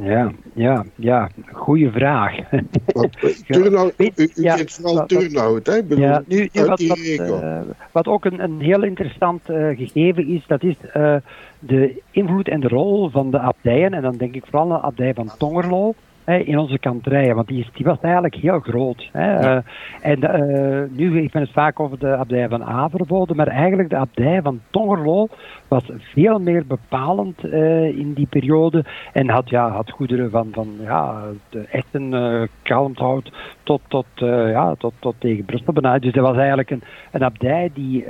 Ja, 0.03 0.33
ja, 0.55 0.85
ja. 0.95 1.29
Goeie 1.53 1.91
vraag. 1.91 2.38
want, 2.87 3.12
turnout, 3.47 3.95
u, 3.97 4.11
u 4.15 4.29
Ja, 4.35 4.57
geeft 4.57 4.75
vooral 4.75 5.07
turnout, 5.07 5.67
hè? 5.67 5.77
Ik 5.77 5.88
bedoel, 5.88 6.05
Ja, 6.05 6.23
nu, 6.27 6.49
wat, 6.53 6.79
die 6.79 6.88
wat, 7.19 7.31
eh, 7.31 7.61
wat 7.93 8.07
ook 8.07 8.25
een, 8.25 8.43
een 8.43 8.61
heel 8.61 8.83
interessant 8.83 9.49
eh, 9.49 9.69
gegeven 9.77 10.27
is, 10.27 10.45
dat 10.47 10.62
is 10.62 10.75
eh, 10.93 11.17
de 11.59 12.03
invloed 12.11 12.49
en 12.49 12.61
de 12.61 12.69
rol 12.69 13.11
van 13.11 13.31
de 13.31 13.38
abdijen. 13.38 13.95
En 13.95 14.03
dan 14.03 14.17
denk 14.17 14.35
ik 14.35 14.45
vooral 14.45 14.73
aan 14.73 14.81
de 14.81 14.87
abdij 14.87 15.15
van 15.15 15.31
Tongerlo. 15.38 15.95
In 16.25 16.59
onze 16.59 16.79
kanterijen, 16.79 17.35
want 17.35 17.49
die, 17.49 17.59
is, 17.59 17.71
die 17.73 17.85
was 17.85 18.01
eigenlijk 18.01 18.35
heel 18.35 18.61
groot. 18.61 19.09
Hè. 19.13 19.33
Ja. 19.33 19.57
Eh, 19.57 20.11
en 20.11 20.23
eh, 20.23 20.83
nu 20.91 21.19
heeft 21.21 21.33
men 21.33 21.43
het 21.43 21.53
vaak 21.53 21.81
over 21.81 21.99
de 21.99 22.17
abdij 22.17 22.49
van 22.49 22.65
Averboden, 22.65 23.37
maar 23.37 23.47
eigenlijk 23.47 23.91
de 23.91 23.97
abdij 23.97 24.43
van 24.43 24.61
Tongerlo 24.71 25.29
was 25.69 25.91
veel 25.99 26.39
meer 26.39 26.67
bepalend 26.67 27.45
eh, 27.45 27.99
in 27.99 28.13
die 28.13 28.27
periode 28.27 28.85
en 29.13 29.29
had, 29.29 29.51
ja, 29.51 29.71
had 29.71 29.91
goederen 29.91 30.31
van, 30.31 30.49
van 30.53 30.69
ja, 30.81 31.23
de 31.49 31.61
echten 31.71 32.13
uh, 32.13 32.43
kalmthout 32.63 33.33
tot, 33.63 33.81
tot, 33.89 34.07
ja, 34.17 34.75
tot, 34.75 34.93
tot 34.99 35.15
tegen 35.19 35.45
Brussel 35.45 35.73
bijna. 35.73 35.99
Dus 35.99 36.13
dat 36.13 36.25
was 36.25 36.37
eigenlijk 36.37 36.71
een, 36.71 36.83
een 37.11 37.25
abdij 37.25 37.71
die 37.75 38.05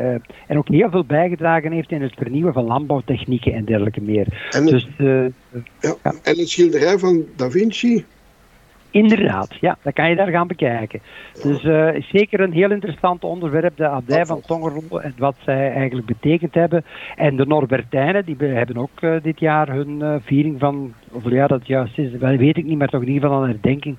en 0.46 0.58
ook 0.58 0.68
heel 0.68 0.90
veel 0.90 1.04
bijgedragen 1.04 1.72
heeft 1.72 1.90
in 1.90 2.02
het 2.02 2.14
vernieuwen 2.16 2.52
van 2.52 2.64
landbouwtechnieken 2.64 3.52
en 3.52 3.64
dergelijke 3.64 4.00
meer. 4.00 4.26
En, 4.50 4.66
Dus 4.66 4.88
ja, 5.80 5.94
en 6.02 6.38
het 6.38 6.48
schilderij 6.48 6.98
van 6.98 7.24
Da 7.36 7.50
Vinci, 7.50 8.04
Inderdaad, 8.92 9.48
ja, 9.60 9.78
dat 9.82 9.92
kan 9.92 10.08
je 10.08 10.16
daar 10.16 10.30
gaan 10.30 10.46
bekijken. 10.46 11.00
Dus 11.42 11.64
eh, 11.64 11.88
zeker 12.10 12.40
een 12.40 12.52
heel 12.52 12.70
interessant 12.70 13.24
onderwerp, 13.24 13.76
de 13.76 13.88
abdij 13.88 14.26
van 14.26 14.40
Tongerlo 14.40 14.98
en 14.98 15.14
wat 15.18 15.34
zij 15.44 15.72
eigenlijk 15.72 16.06
betekend 16.06 16.54
hebben. 16.54 16.84
En 17.16 17.36
de 17.36 17.46
Norbertijnen, 17.46 18.24
die 18.24 18.36
be- 18.36 18.46
hebben 18.46 18.76
ook 18.76 19.00
eh, 19.00 19.14
dit 19.22 19.40
jaar 19.40 19.68
hun 19.68 20.02
eh, 20.02 20.14
viering 20.24 20.58
van, 20.58 20.94
hoeveel 21.10 21.32
jaar 21.32 21.48
dat 21.48 21.66
juist 21.66 21.98
is, 21.98 22.10
wel 22.18 22.36
weet 22.36 22.56
ik 22.56 22.64
niet, 22.64 22.78
maar 22.78 22.88
toch 22.88 23.02
in 23.02 23.08
ieder 23.08 23.22
geval 23.22 23.42
een 23.42 23.50
herdenking 23.50 23.96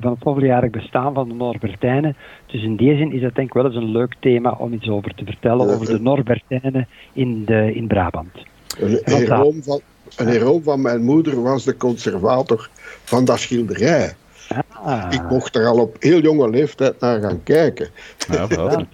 van 0.00 0.10
het 0.10 0.22
zoveeljarig 0.22 0.70
bestaan 0.70 1.14
van 1.14 1.28
de 1.28 1.34
Norbertijnen. 1.34 2.16
Dus 2.46 2.62
in 2.62 2.76
die 2.76 2.96
zin 2.96 3.12
is 3.12 3.20
dat 3.20 3.34
denk 3.34 3.46
ik 3.48 3.54
wel 3.54 3.64
eens 3.64 3.76
een 3.76 3.90
leuk 3.90 4.14
thema 4.20 4.50
om 4.58 4.72
iets 4.72 4.88
over 4.88 5.14
te 5.14 5.24
vertellen, 5.24 5.68
over 5.74 5.86
de 5.86 6.00
Norbertijnen 6.00 6.88
in, 7.12 7.44
de, 7.44 7.74
in 7.74 7.86
Brabant. 7.86 8.46
een 8.78 9.00
wat 9.04 9.18
heroom 9.18 9.62
van, 9.62 9.80
een 10.16 10.26
heroom 10.28 10.62
van 10.62 10.80
mijn 10.80 11.02
moeder, 11.02 11.42
was 11.42 11.64
de 11.64 11.76
conservator 11.76 12.68
van 13.04 13.24
dat 13.24 13.38
schilderij. 13.38 14.14
Ah, 14.68 15.06
Ik 15.10 15.22
mocht 15.30 15.56
er 15.56 15.66
al 15.66 15.78
op 15.80 15.96
heel 16.00 16.20
jonge 16.20 16.50
leeftijd 16.50 17.00
naar 17.00 17.20
gaan 17.20 17.42
kijken. 17.42 17.88
Ja, 18.30 18.46
wel. 18.46 18.68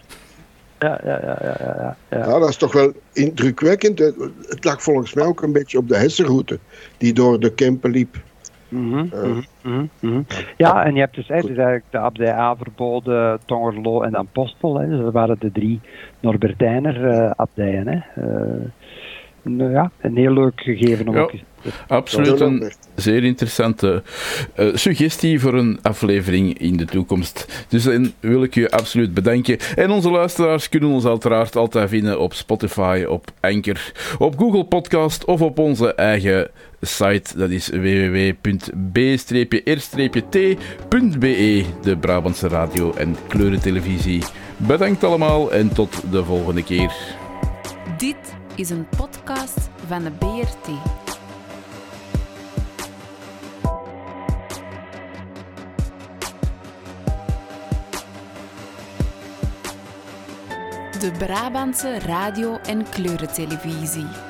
ja, 0.79 1.01
ja, 1.05 1.21
ja, 1.23 1.39
ja, 1.43 1.57
ja, 1.59 1.97
ja, 2.11 2.39
dat 2.39 2.49
is 2.49 2.57
toch 2.57 2.73
wel 2.73 2.93
indrukwekkend. 3.13 3.99
Het 3.99 4.65
lag 4.65 4.83
volgens 4.83 5.15
mij 5.15 5.25
ook 5.25 5.43
een 5.43 5.53
beetje 5.53 5.79
op 5.79 5.89
de 5.89 5.97
Hessenroute 5.97 6.59
die 6.99 7.13
door 7.13 7.41
de 7.41 7.55
Kempen 7.55 7.91
liep. 7.91 8.17
Mhm, 8.69 9.05
Eh. 9.13 9.37
mhm, 9.63 9.85
mhm. 10.01 10.23
Ja, 10.57 10.85
en 10.85 10.95
je 10.95 11.01
hebt 11.01 11.15
dus, 11.15 11.29
hè, 11.29 11.37
dus 11.41 11.47
eigenlijk 11.47 11.85
de 11.91 11.99
abdij 11.99 12.33
Averboden, 12.33 13.41
Tongerlo 13.45 14.03
en 14.03 14.17
Apostel. 14.17 14.79
Hè. 14.79 14.89
Dus 14.89 15.01
dat 15.01 15.13
waren 15.13 15.37
de 15.41 15.53
drie 15.53 15.81
Norbertijner 16.21 17.09
eh, 17.11 17.31
abdijen. 17.37 17.89
Hè. 17.89 18.23
Eh, 18.23 18.65
nou 19.43 19.71
ja, 19.71 19.91
een 20.01 20.17
heel 20.17 20.33
leuk 20.33 20.61
gegeven 20.61 21.09
om 21.09 21.15
Ja. 21.15 21.21
ook 21.21 21.33
eens 21.33 21.43
Absoluut 21.87 22.41
een 22.41 22.73
zeer 22.95 23.25
interessante 23.25 24.03
eh, 24.55 24.67
suggestie 24.75 25.41
voor 25.41 25.55
een 25.55 25.79
aflevering 25.83 26.59
in 26.59 26.77
de 26.77 26.85
toekomst. 26.85 27.67
Dus 27.69 27.83
dan 27.83 28.13
wil 28.21 28.43
ik 28.43 28.57
u 28.57 28.69
absoluut 28.69 29.15
bedanken. 29.15 29.59
En 29.77 29.91
onze 29.91 30.11
luisteraars 30.11 30.69
kunnen 30.69 30.89
ons 30.89 31.07
uiteraard 31.07 31.57
altijd 31.57 31.89
vinden 31.89 32.21
op 32.21 32.35
Spotify, 32.35 33.05
op 33.09 33.31
Anchor, 33.41 33.93
op 34.19 34.39
Google 34.39 34.65
Podcast 34.65 35.25
of 35.25 35.41
op 35.43 35.59
onze 35.59 35.95
eigen 35.95 36.51
site. 36.81 37.39
Dat 37.39 37.51
is 37.51 37.69
www.b-r-t.be, 40.09 41.65
de 41.83 41.97
Brabantse 41.97 42.49
radio- 42.49 42.95
en 42.95 43.17
kleurentelevisie. 43.29 44.23
Bedankt 44.57 45.05
allemaal 45.05 45.53
en 45.53 45.73
tot 45.75 46.03
de 46.11 46.25
volgende 46.25 46.63
keer. 46.63 46.93
Dit 47.99 48.39
is 48.61 48.71
een 48.71 48.89
podcast 48.97 49.69
van 49.87 50.03
de 50.03 50.11
BRT. 50.11 50.67
De 61.01 61.13
Brabantse 61.19 61.99
radio- 61.99 62.57
en 62.57 62.89
kleurentelevisie. 62.89 64.30